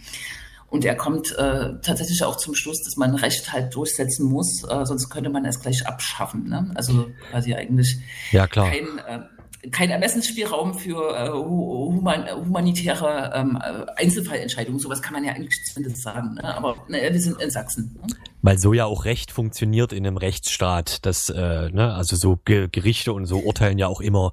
[0.75, 4.85] Und er kommt äh, tatsächlich auch zum Schluss, dass man Recht halt durchsetzen muss, äh,
[4.85, 6.49] sonst könnte man es gleich abschaffen.
[6.49, 6.73] Ne?
[6.75, 7.99] Also quasi eigentlich
[8.33, 8.73] ja, klar.
[8.73, 13.57] kein, äh, kein Ermessensspielraum für äh, human, humanitäre ähm,
[13.95, 14.81] Einzelfallentscheidungen.
[14.81, 16.35] Sowas kann man ja eigentlich zumindest sagen.
[16.35, 16.57] Ne?
[16.57, 17.97] Aber naja, wir sind in Sachsen.
[18.03, 18.09] Ne?
[18.43, 21.07] Weil so ja auch Recht funktioniert in einem Rechtsstaat.
[21.07, 24.33] Das, äh, ne, also so Ge Gerichte und so urteilen ja auch immer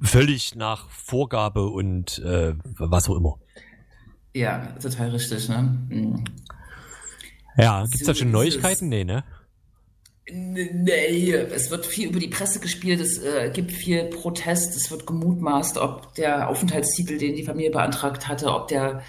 [0.00, 3.38] völlig nach Vorgabe und äh, was auch immer.
[4.36, 5.78] Ja, total richtig, ne?
[5.88, 6.24] Mhm.
[7.56, 8.90] Ja, gibt's so da schon Neuigkeiten?
[8.90, 9.24] Nee, ne?
[10.30, 15.06] Nee, es wird viel über die Presse gespielt, es äh, gibt viel Protest, es wird
[15.06, 19.02] gemutmaßt, ob der Aufenthaltstitel, den die Familie beantragt hatte, ob der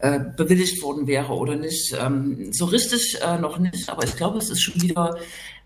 [0.00, 1.96] äh, bewilligt worden wäre oder nicht.
[2.00, 5.16] Ähm, so richtig äh, noch nicht, aber ich glaube, es ist schon wieder,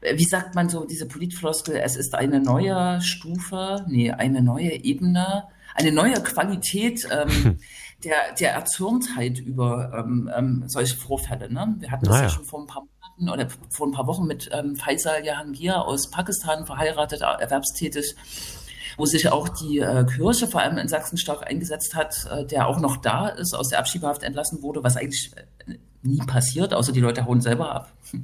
[0.02, 4.84] äh, wie sagt man so, diese Politfloskel, es ist eine neue Stufe, nee, eine neue
[4.84, 5.44] Ebene,
[5.74, 7.08] eine neue Qualität.
[7.10, 7.58] Ähm,
[8.04, 11.52] der, der Erzürntheit über ähm, ähm, solche Vorfälle.
[11.52, 11.76] Ne?
[11.78, 12.24] Wir hatten das Naja.
[12.24, 12.84] ja schon vor ein paar
[13.16, 18.14] Monaten oder vor ein paar Wochen mit ähm, Faisal Jahangir aus Pakistan, verheiratet, erwerbstätig,
[18.96, 22.68] wo sich auch die äh, Kirche vor allem in Sachsen stark eingesetzt hat, äh, der
[22.68, 25.32] auch noch da ist, aus der Abschiebehaft entlassen wurde, was eigentlich
[25.66, 27.92] äh, nie passiert, außer die Leute hauen selber ab.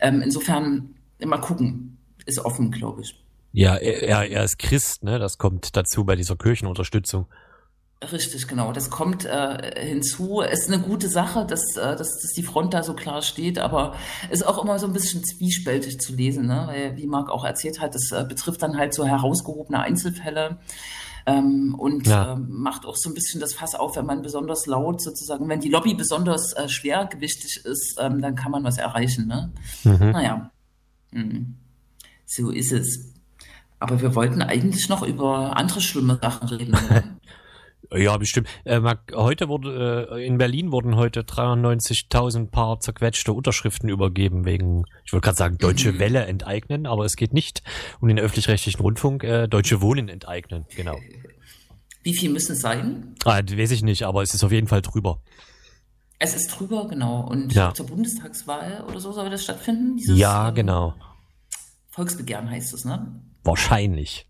[0.00, 1.96] Ähm, insofern mal gucken,
[2.26, 3.18] ist offen, glaube ich.
[3.52, 5.18] Ja, er, er er ist Christ, ne?
[5.18, 7.26] Das kommt dazu bei dieser Kirchenunterstützung.
[8.12, 8.72] Richtig, genau.
[8.72, 10.40] Das kommt äh, hinzu.
[10.40, 13.94] Ist eine gute Sache, dass, äh, dass, dass die Front da so klar steht, aber
[14.30, 16.64] ist auch immer so ein bisschen zwiespältig zu lesen, ne?
[16.66, 20.58] Weil, wie Marc auch erzählt hat, das äh, betrifft dann halt so herausgehobene Einzelfälle.
[21.26, 22.32] Ähm, und Ja.
[22.34, 25.60] ähm, macht auch so ein bisschen das Fass auf, wenn man besonders laut sozusagen, wenn
[25.60, 29.26] die Lobby besonders äh, schwergewichtig ist, ähm, dann kann man was erreichen.
[29.26, 29.50] Ne?
[29.84, 30.10] Mhm.
[30.10, 30.50] Naja,
[31.12, 31.54] hm.
[32.26, 33.12] so ist es.
[33.78, 36.76] Aber wir wollten eigentlich noch über andere schlimme Sachen reden.
[37.92, 38.48] Ja, bestimmt.
[38.64, 38.80] Äh,
[39.12, 45.24] heute wurde äh, in Berlin wurden heute 93.000 Paar zerquetschte Unterschriften übergeben wegen, ich wollte
[45.26, 45.98] gerade sagen, Deutsche Mhm.
[45.98, 47.62] Welle enteignen, aber es geht nicht
[48.00, 50.98] um den öffentlich-rechtlichen Rundfunk, äh, Deutsche Wohnen enteignen, genau.
[52.02, 53.14] Wie viel müssen es sein?
[53.24, 55.20] Ah, weiß ich nicht, aber es ist auf jeden Fall drüber.
[56.18, 57.26] Es ist drüber, genau.
[57.28, 57.74] Und Ja.
[57.74, 59.96] zur Bundestagswahl oder so soll das stattfinden?
[59.96, 60.94] Dieses, Ja, ähm, genau.
[61.90, 63.20] Volksbegehren heißt es, ne?
[63.42, 64.26] Wahrscheinlich.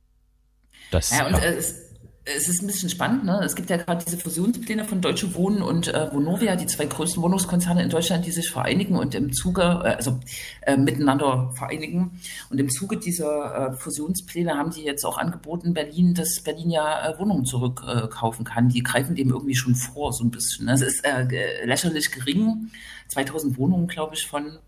[0.91, 1.39] Das, Ja, und ja.
[1.41, 1.94] es,
[2.25, 3.41] es ist ein bisschen spannend, ne?
[3.45, 7.23] Es gibt ja gerade diese Fusionspläne von Deutsche Wohnen und äh, Vonovia, die zwei größten
[7.23, 10.19] Wohnungskonzerne in Deutschland, die sich vereinigen und im Zuge, äh, also
[10.63, 12.21] äh, miteinander vereinigen.
[12.49, 17.11] Und im Zuge dieser äh, Fusionspläne haben die jetzt auch angeboten, Berlin, dass Berlin ja
[17.11, 18.69] äh, Wohnungen zurückkaufen äh, kann.
[18.71, 20.67] Die greifen dem irgendwie schon vor, so ein bisschen.
[20.67, 20.73] Ne?
[20.73, 22.71] Es ist äh, lächerlich gering.
[23.09, 24.59] 2000 Wohnungen, glaube ich, von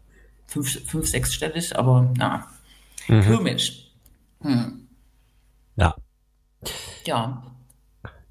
[0.47, 2.47] fünf, fünf sechsstellig, aber na,
[3.09, 3.23] Mhm.
[3.37, 3.91] komisch.
[4.43, 4.89] Hm.
[5.77, 5.95] ja.
[7.07, 7.43] Ja,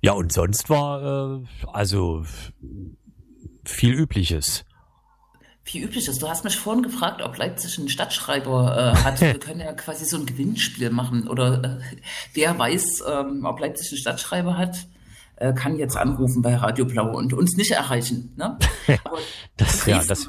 [0.01, 2.25] Ja, und sonst war äh, also
[3.63, 4.65] viel Übliches.
[5.65, 6.21] Wie üblich ist.
[6.21, 9.19] Du hast mich vorhin gefragt, ob Leipzig einen Stadtschreiber äh, hat.
[9.21, 11.27] Wir können ja quasi so ein Gewinnspiel machen.
[11.27, 11.95] Oder äh,
[12.33, 14.85] wer weiß, ähm, ob Leipzig einen Stadtschreiber hat,
[15.37, 18.33] äh, kann jetzt anrufen bei Radio Blau und uns nicht erreichen.
[18.37, 18.57] Ne?
[19.57, 20.27] Das, ja, das,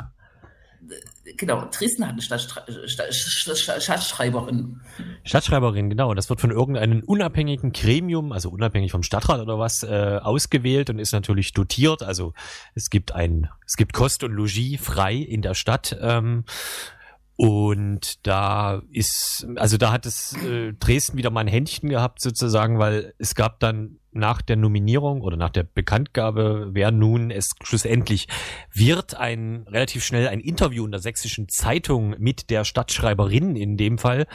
[1.37, 4.81] genau, Dresden hat eine Stadtschrei Stadt- Stadt- Stadtschreiberin.
[5.25, 6.15] Stadtschreiberin, genau.
[6.15, 10.99] Das wird von irgendeinem unabhängigen Gremium, also unabhängig vom Stadtrat oder was, äh, ausgewählt und
[10.99, 12.03] ist natürlich dotiert.
[12.03, 12.35] Also
[12.75, 15.97] es gibt ein, es gibt Kost und Logis frei in der Stadt.
[16.01, 16.45] Ähm,
[17.37, 22.79] und da ist, also da hat es äh, Dresden wieder mal ein Händchen gehabt sozusagen,
[22.79, 28.29] weil es gab dann nach der Nominierung oder nach der Bekanntgabe, wer nun es schlussendlich
[28.73, 33.99] wird, ein relativ schnell ein Interview in der sächsischen Zeitung mit der Stadtschreiberin in dem
[33.99, 34.27] Fall.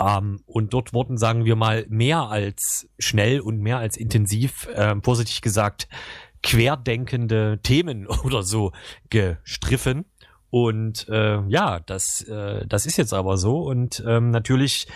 [0.00, 5.02] Ähm, und dort wurden, sagen wir mal, mehr als schnell und mehr als intensiv, ähm,
[5.04, 5.88] vorsichtig gesagt,
[6.42, 8.72] querdenkende Themen oder so
[9.10, 10.06] gestriffen.
[10.50, 13.60] Und äh, ja, das, äh, das ist jetzt aber so.
[13.60, 14.86] Und ähm, natürlich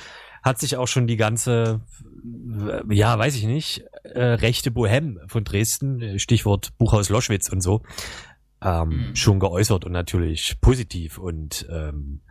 [0.43, 1.81] hat sich auch schon die ganze,
[2.69, 7.83] äh, ja, weiß ich nicht, äh, rechte Bohem von Dresden, Stichwort Buchhaus Loschwitz und so,
[8.63, 9.17] ähm, Mhm.
[9.17, 11.19] schon geäußert und natürlich positiv.
[11.19, 12.23] Und ähm,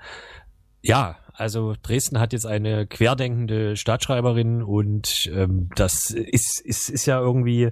[0.81, 7.19] ja, also Dresden hat jetzt eine querdenkende Stadtschreiberin und ähm, das ist, ist, ist ja
[7.19, 7.65] irgendwie,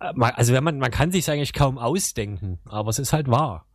[0.00, 3.66] äh, also wenn man, man kann sich eigentlich kaum ausdenken, aber es ist halt wahr.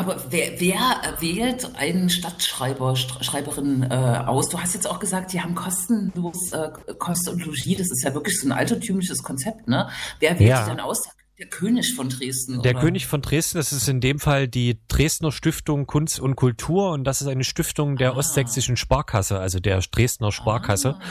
[0.00, 0.78] Aber wer, wer
[1.20, 3.94] wählt einen Stadtschreiber, St- Schreiberin äh,
[4.26, 4.48] aus?
[4.48, 7.76] Du hast jetzt auch gesagt, die haben kostenlos äh, Kost und Logis.
[7.76, 9.90] Das ist ja wirklich so ein altertümliches Konzept, ne?
[10.18, 10.62] Wer wählt Ja.
[10.62, 11.02] die dann aus?
[11.40, 12.60] Der König von Dresden.
[12.60, 12.80] Der oder?
[12.82, 17.04] König von Dresden, das ist in dem Fall die Dresdner Stiftung Kunst und Kultur und
[17.04, 18.16] das ist eine Stiftung der Ah.
[18.16, 20.96] ostsächsischen Sparkasse, also der Dresdner Sparkasse.
[21.00, 21.02] Ah.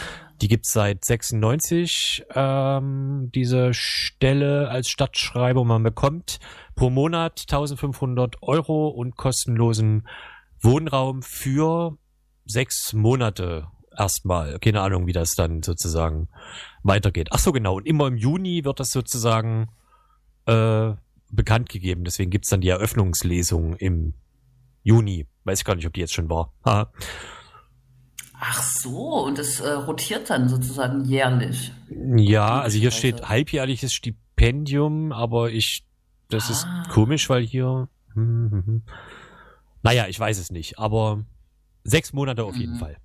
[0.42, 5.66] Die gibt's seit 96, ähm, diese Stelle als Stadtschreiber.
[5.66, 6.40] Man bekommt
[6.76, 10.08] pro Monat 1500 Euro und kostenlosen
[10.62, 11.98] Wohnraum für
[12.46, 13.68] sechs Monate
[13.98, 14.60] erstmal.
[14.60, 16.30] Keine Ahnung, wie das dann sozusagen
[16.84, 17.30] weitergeht.
[17.32, 17.78] Ach so, genau.
[17.78, 19.70] Und immer im Juni wird das sozusagen
[20.50, 20.96] äh,
[21.32, 22.04] bekannt gegeben.
[22.04, 24.14] Deswegen gibt's dann die Eröffnungslesung im
[24.84, 25.28] Juni.
[25.44, 26.52] Weiß ich gar nicht, ob die jetzt schon war.
[28.42, 31.74] Ach so, und das äh, rotiert dann sozusagen jährlich.
[32.16, 35.84] Ja, also hier steht halbjährliches Stipendium, aber ich,
[36.30, 36.52] das Ah.
[36.84, 38.82] ist komisch, weil hier, hm, hm, hm.
[39.84, 41.26] naja, ich weiß es nicht, aber
[41.84, 42.80] sechs Monate auf jeden Mhm.
[42.80, 42.98] Fall.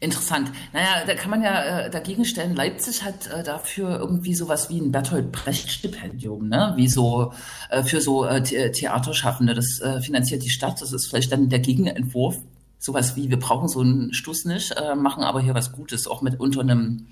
[0.00, 0.52] Interessant.
[0.72, 4.80] Naja, da kann man ja äh, dagegen stellen, Leipzig hat äh, dafür irgendwie sowas wie
[4.80, 6.72] ein Bertolt Brecht-Stipendium, ne?
[6.76, 7.32] Wie so
[7.68, 9.54] äh, für so äh, The Theaterschaffende.
[9.54, 10.80] Das äh, finanziert die Stadt.
[10.80, 12.36] Das ist vielleicht dann der Gegenentwurf.
[12.78, 16.22] Sowas wie, wir brauchen so einen Stuss nicht, äh, machen aber hier was Gutes, auch
[16.22, 17.08] mit unter einem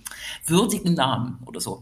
[0.47, 1.81] würdigen Namen oder so.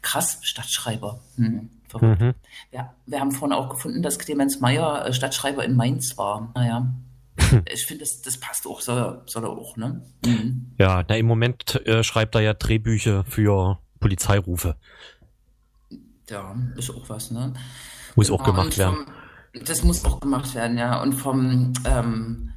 [0.00, 1.20] Krass, Stadtschreiber.
[1.36, 1.68] Hm.
[2.00, 2.34] Mhm.
[2.70, 6.50] Wir, wir haben vorhin auch gefunden, dass Clemens Meyer äh, Stadtschreiber in Mainz war.
[6.54, 6.94] Naja.
[7.72, 10.02] Ich finde, das, das passt auch, soll, soll er auch, ne?
[10.24, 10.74] Mhm.
[10.78, 14.76] Ja, na, im Moment äh, schreibt er ja Drehbücher für Polizeirufe.
[16.28, 17.54] Ja, ist auch was, ne?
[18.16, 18.96] Muss auch Genau, gemacht und werden.
[19.54, 21.00] Vom, das muss auch gemacht werden, ja.
[21.02, 22.52] Und vom, ähm,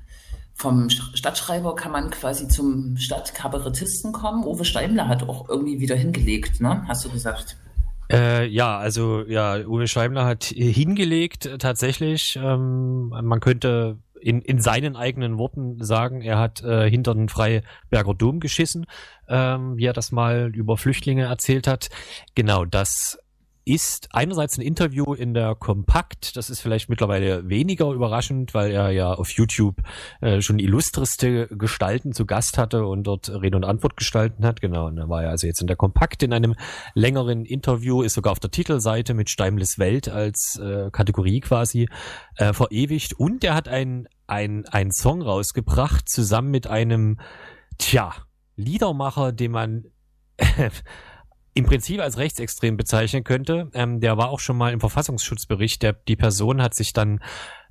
[0.56, 4.43] vom Sch- Stadtschreiber kann man quasi zum Stadtkabarettisten kommen.
[4.43, 6.84] Uwe Steimler hat auch irgendwie wieder hingelegt, ne?
[6.88, 7.58] Hast du gesagt?
[8.12, 12.39] Äh, ja, also ja, Uwe Scheibler hat äh, hingelegt äh, tatsächlich.
[12.41, 18.14] Ähm, man könnte in, in seinen eigenen Worten sagen, er hat äh, hinter den Freiberger
[18.14, 18.86] Dom geschissen,
[19.28, 21.90] ähm, wie er das mal über Flüchtlinge erzählt hat.
[22.36, 23.18] Genau, das
[23.70, 28.90] ist einerseits ein Interview in der Kompakt, das ist vielleicht mittlerweile weniger überraschend, weil er
[28.90, 29.84] ja auf YouTube
[30.22, 34.60] äh, schon illustreste Gestalten zu Gast hatte und dort Rede und Antwort gestalten hat.
[34.60, 36.56] Genau, und da war er also jetzt in der Kompakt in einem
[36.96, 41.88] längeren Interview, ist sogar auf der Titelseite mit Steimles Welt als äh, Kategorie quasi
[42.38, 43.14] äh, verewigt.
[43.14, 47.20] Und er hat ein, ein, ein Song rausgebracht, zusammen mit einem,
[47.78, 48.14] tja,
[48.56, 49.86] Liedermacher, den man
[51.60, 53.70] im Prinzip als rechtsextrem bezeichnen könnte.
[53.74, 55.82] Ähm, der war auch schon mal im Verfassungsschutzbericht.
[55.84, 57.20] Der, die Person hat sich dann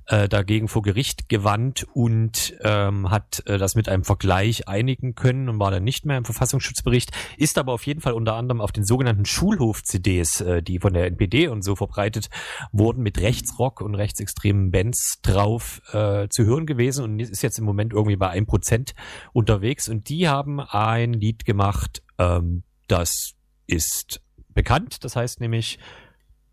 [0.05, 5.49] äh, dagegen vor Gericht gewandt und ähm, hat äh, das mit einem Vergleich einigen können
[5.49, 8.71] und war dann nicht mehr im Verfassungsschutzbericht, ist aber auf jeden Fall unter anderem auf
[8.71, 12.29] den sogenannten Schulhof-CDs, äh, die von der NPD und so verbreitet
[12.71, 17.65] wurden, mit Rechtsrock und rechtsextremen Bands drauf äh, zu hören gewesen und ist jetzt im
[17.65, 18.93] Moment irgendwie bei 1%
[19.33, 23.35] unterwegs und die haben ein Lied gemacht, ähm, das
[23.69, 24.21] ist
[24.53, 25.79] bekannt, das heißt nämlich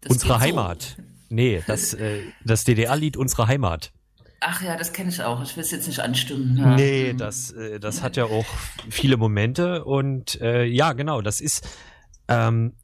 [0.03, 0.47] Das Unsere geht so.
[0.47, 0.97] Heimat.
[1.29, 3.93] Nee, das, äh, das DDR-Lied Unsere Heimat.
[4.41, 5.43] Ach ja, das kenne ich auch.
[5.43, 6.57] Ich will es jetzt nicht anstimmen.
[6.59, 6.77] Ja.
[6.77, 7.19] Nee, Mhm.
[7.19, 8.45] das, äh, das hat ja auch
[8.91, 11.67] viele Momente und äh, ja, genau, das ist
[12.29, 12.75] ähm,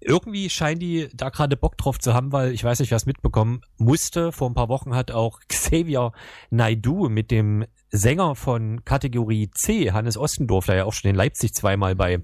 [0.00, 3.06] irgendwie scheinen die da gerade Bock drauf zu haben, weil ich weiß nicht, wer es
[3.06, 4.32] mitbekommen musste.
[4.32, 6.12] Vor ein paar Wochen hat auch Xavier
[6.50, 11.54] Naidu mit dem Sänger von Kategorie C, Hannes Ostendorf, der ja auch schon in Leipzig
[11.54, 12.20] zweimal bei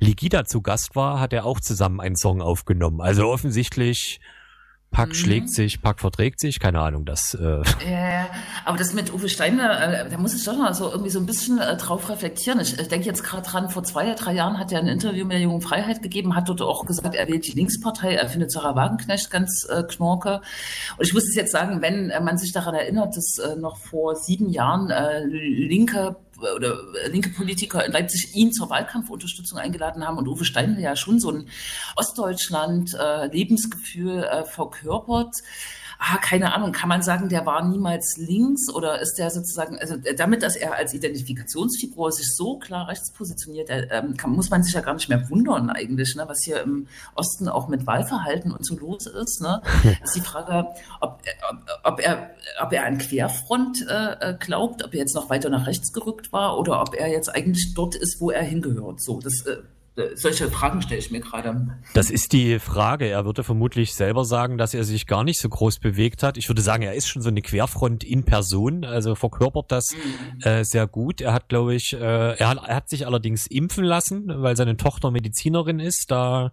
[0.00, 3.00] Ligida zu Gast war, hat er auch zusammen einen Song aufgenommen.
[3.00, 4.20] Also offensichtlich
[4.92, 5.14] Pack Mhm.
[5.14, 8.26] schlägt sich, Pack verträgt sich, keine Ahnung, das äh, Ja,
[8.64, 11.26] aber das mit Uwe Steiner, äh, da muss ich doch mal so irgendwie so ein
[11.26, 12.60] bisschen äh, drauf reflektieren.
[12.60, 15.32] Ich äh, denke jetzt gerade dran, vor zwei, drei Jahren hat er ein Interview mit
[15.32, 18.76] der Jungen Freiheit gegeben, hat dort auch gesagt, er wählt die Linkspartei, er findet Sarah
[18.76, 20.42] Wagenknecht ganz äh, knorke.
[20.98, 23.78] Und ich muss es jetzt sagen, wenn äh, man sich daran erinnert, dass äh, noch
[23.78, 26.78] vor sieben Jahren äh, linke oder
[27.08, 31.30] linke Politiker in Leipzig ihn zur Wahlkampfunterstützung eingeladen haben und Uwe Steiner ja schon so
[31.30, 31.48] ein
[31.96, 33.28] Ostdeutschland äh,
[34.24, 35.36] äh, verkörpert.
[36.04, 39.94] Ah, keine Ahnung, kann man sagen, der war niemals links oder ist der sozusagen, also
[40.02, 44.50] äh, damit, dass er als Identifikationsfigur sich so klar rechts positioniert, äh, ähm, kann, muss
[44.50, 47.86] man sich ja gar nicht mehr wundern eigentlich, ne, was hier im Osten auch mit
[47.86, 49.42] Wahlverhalten und so los ist.
[49.42, 49.62] Ne?
[50.02, 52.30] ist die Frage, ob, äh, ob, ob, er,
[52.60, 56.58] ob er an Querfront äh, glaubt, ob er jetzt noch weiter nach rechts gerückt war
[56.58, 59.00] oder ob er jetzt eigentlich dort ist, wo er hingehört.
[59.00, 59.58] So, das, äh,
[60.14, 61.78] solche Fragen stelle ich mir gerade.
[61.92, 63.06] Das ist die Frage.
[63.06, 66.38] Er würde vermutlich selber sagen, dass er sich gar nicht so groß bewegt hat.
[66.38, 69.94] Ich würde sagen, er ist schon so eine Querfront in Person, also verkörpert das
[70.42, 71.20] äh, sehr gut.
[71.20, 74.76] Er hat, glaube ich, äh, er, hat, er hat sich allerdings impfen lassen, weil seine
[74.78, 76.10] Tochter Medizinerin ist.
[76.10, 76.52] Da,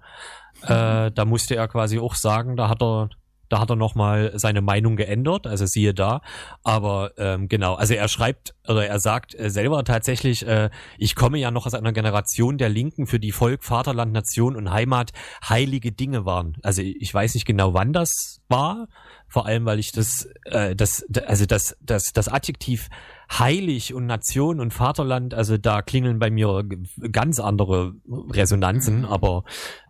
[0.63, 3.09] äh, da musste er quasi auch sagen, da hat er
[3.49, 6.21] da hat er nochmal seine Meinung geändert, also siehe da.
[6.63, 11.37] Aber ähm, genau, also er schreibt oder er sagt äh, selber tatsächlich, äh, ich komme
[11.39, 15.11] ja noch aus einer Generation der Linken, für die Volk, Vaterland, Nation und Heimat
[15.47, 16.57] heilige Dinge waren.
[16.63, 18.87] Also ich weiß nicht genau, wann das war,
[19.27, 22.89] vor allem weil ich das, äh, das, also das, das, das Adjektiv
[23.31, 26.63] heilig und Nation und Vaterland, also da klingeln bei mir
[27.11, 29.05] ganz andere Resonanzen, Mhm.
[29.05, 29.43] aber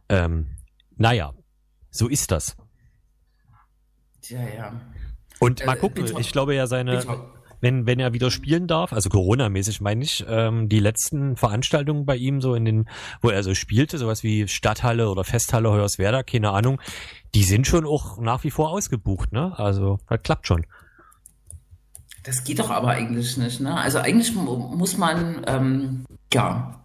[0.09, 0.57] ähm,
[0.97, 1.33] naja,
[1.89, 2.57] so ist das.
[4.29, 4.81] Ja, ja.
[5.39, 6.19] Und mal Äh, gucken, bitte.
[6.19, 7.03] ich glaube ja seine,
[7.61, 12.15] wenn, wenn er wieder spielen darf, also Corona-mäßig meine ich, ähm, die letzten Veranstaltungen bei
[12.15, 12.89] ihm so in den,
[13.21, 16.79] wo er so spielte, sowas wie Stadthalle oder Festhalle Hoyerswerda, keine Ahnung,
[17.35, 19.57] die sind schon auch nach wie vor ausgebucht, ne?
[19.57, 20.65] Also, das klappt schon.
[22.23, 23.75] Das geht doch aber eigentlich nicht, ne?
[23.75, 26.81] Also eigentlich mu- muss man, ähm, ja,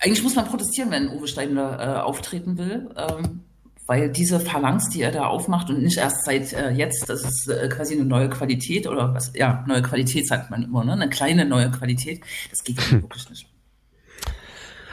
[0.00, 3.40] eigentlich muss man protestieren, wenn Uwe Steiner äh, auftreten will, ähm,
[3.88, 7.48] weil diese Phalanx, die er da aufmacht und nicht erst seit äh, jetzt, das ist
[7.48, 10.92] äh, quasi eine neue Qualität oder was, ja, neue Qualität sagt man immer, ne?
[10.92, 13.48] Eine kleine neue Qualität, das geht ja wirklich nicht.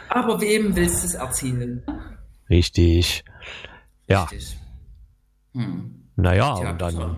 [0.08, 1.84] Aber wem willst du es erzählen?
[2.50, 3.26] Richtig.
[4.08, 4.58] Ja, Richtig.
[5.54, 6.06] Hm.
[6.16, 7.16] naja, Tja, und dann, so.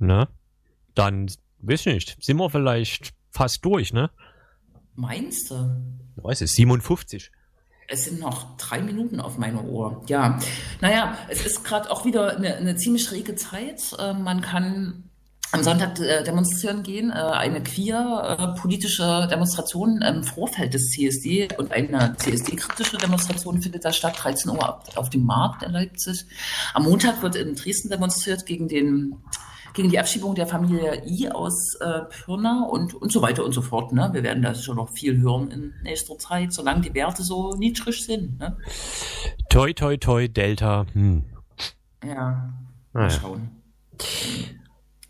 [0.00, 0.28] ne?
[0.96, 1.30] Dann,
[1.60, 4.10] weiß nicht, sind wir vielleicht fast durch, ne?
[4.96, 5.80] Meinst du?
[6.16, 7.30] Weiß ich, 57.
[7.88, 10.02] Es sind noch drei Minuten auf meine Uhr.
[10.06, 10.38] Ja,
[10.80, 13.94] naja, es ist gerade auch wieder eine, eine ziemlich schräge Zeit.
[13.98, 15.10] Äh, man kann
[15.54, 21.48] am Sonntag äh, demonstrieren gehen, äh, eine queer äh, politische Demonstration im Vorfeld des CSD
[21.56, 26.26] und eine CSD-kritische Demonstration findet da statt, 13 Uhr auf dem Markt in Leipzig.
[26.74, 29.16] Am Montag wird in Dresden demonstriert gegen den
[29.74, 33.60] gegen die Abschiebung der Familie I aus äh, Pirna und, und so weiter und so
[33.60, 33.92] fort.
[33.92, 34.08] Ne?
[34.12, 38.04] Wir werden da schon noch viel hören in nächster Zeit, solange die Werte so niedrig
[38.06, 38.38] sind.
[38.38, 38.56] Ne?
[39.50, 40.86] Toi, toi, toi, Delta.
[40.92, 41.24] Hm.
[42.04, 42.54] Ja,
[42.92, 43.10] mal Naja.
[43.10, 43.50] schauen.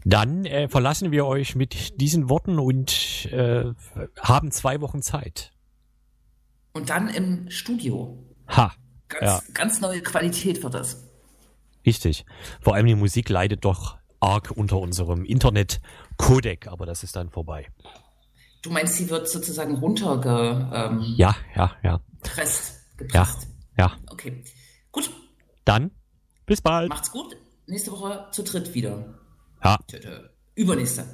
[0.04, 3.72] Dann äh, verlassen wir euch mit diesen Worten und äh,
[4.20, 5.52] haben zwei Wochen Zeit.
[6.74, 8.18] Und dann im Studio.
[8.48, 8.72] Ha,
[9.08, 9.42] Ganz, Ja.
[9.54, 11.04] ganz neue Qualität wird das.
[11.86, 12.24] richtig.
[12.60, 17.66] Vor allem die Musik leidet doch arg unter unserem Internet-Codec, aber das ist dann vorbei.
[18.62, 22.00] Du meinst, sie wird sozusagen runtergepresst, ähm, Ja, ja, ja.
[22.22, 22.80] gepresst,
[23.12, 23.48] Ja, gepresst.
[23.78, 23.92] ja.
[24.10, 24.42] Okay,
[24.90, 25.10] gut,
[25.64, 25.90] Dann
[26.46, 26.88] bis bald.
[26.88, 27.36] macht's gut.
[27.66, 29.14] Nächste Woche zu dritt wieder.
[29.62, 29.78] Ja.
[30.54, 31.04] Übernächste.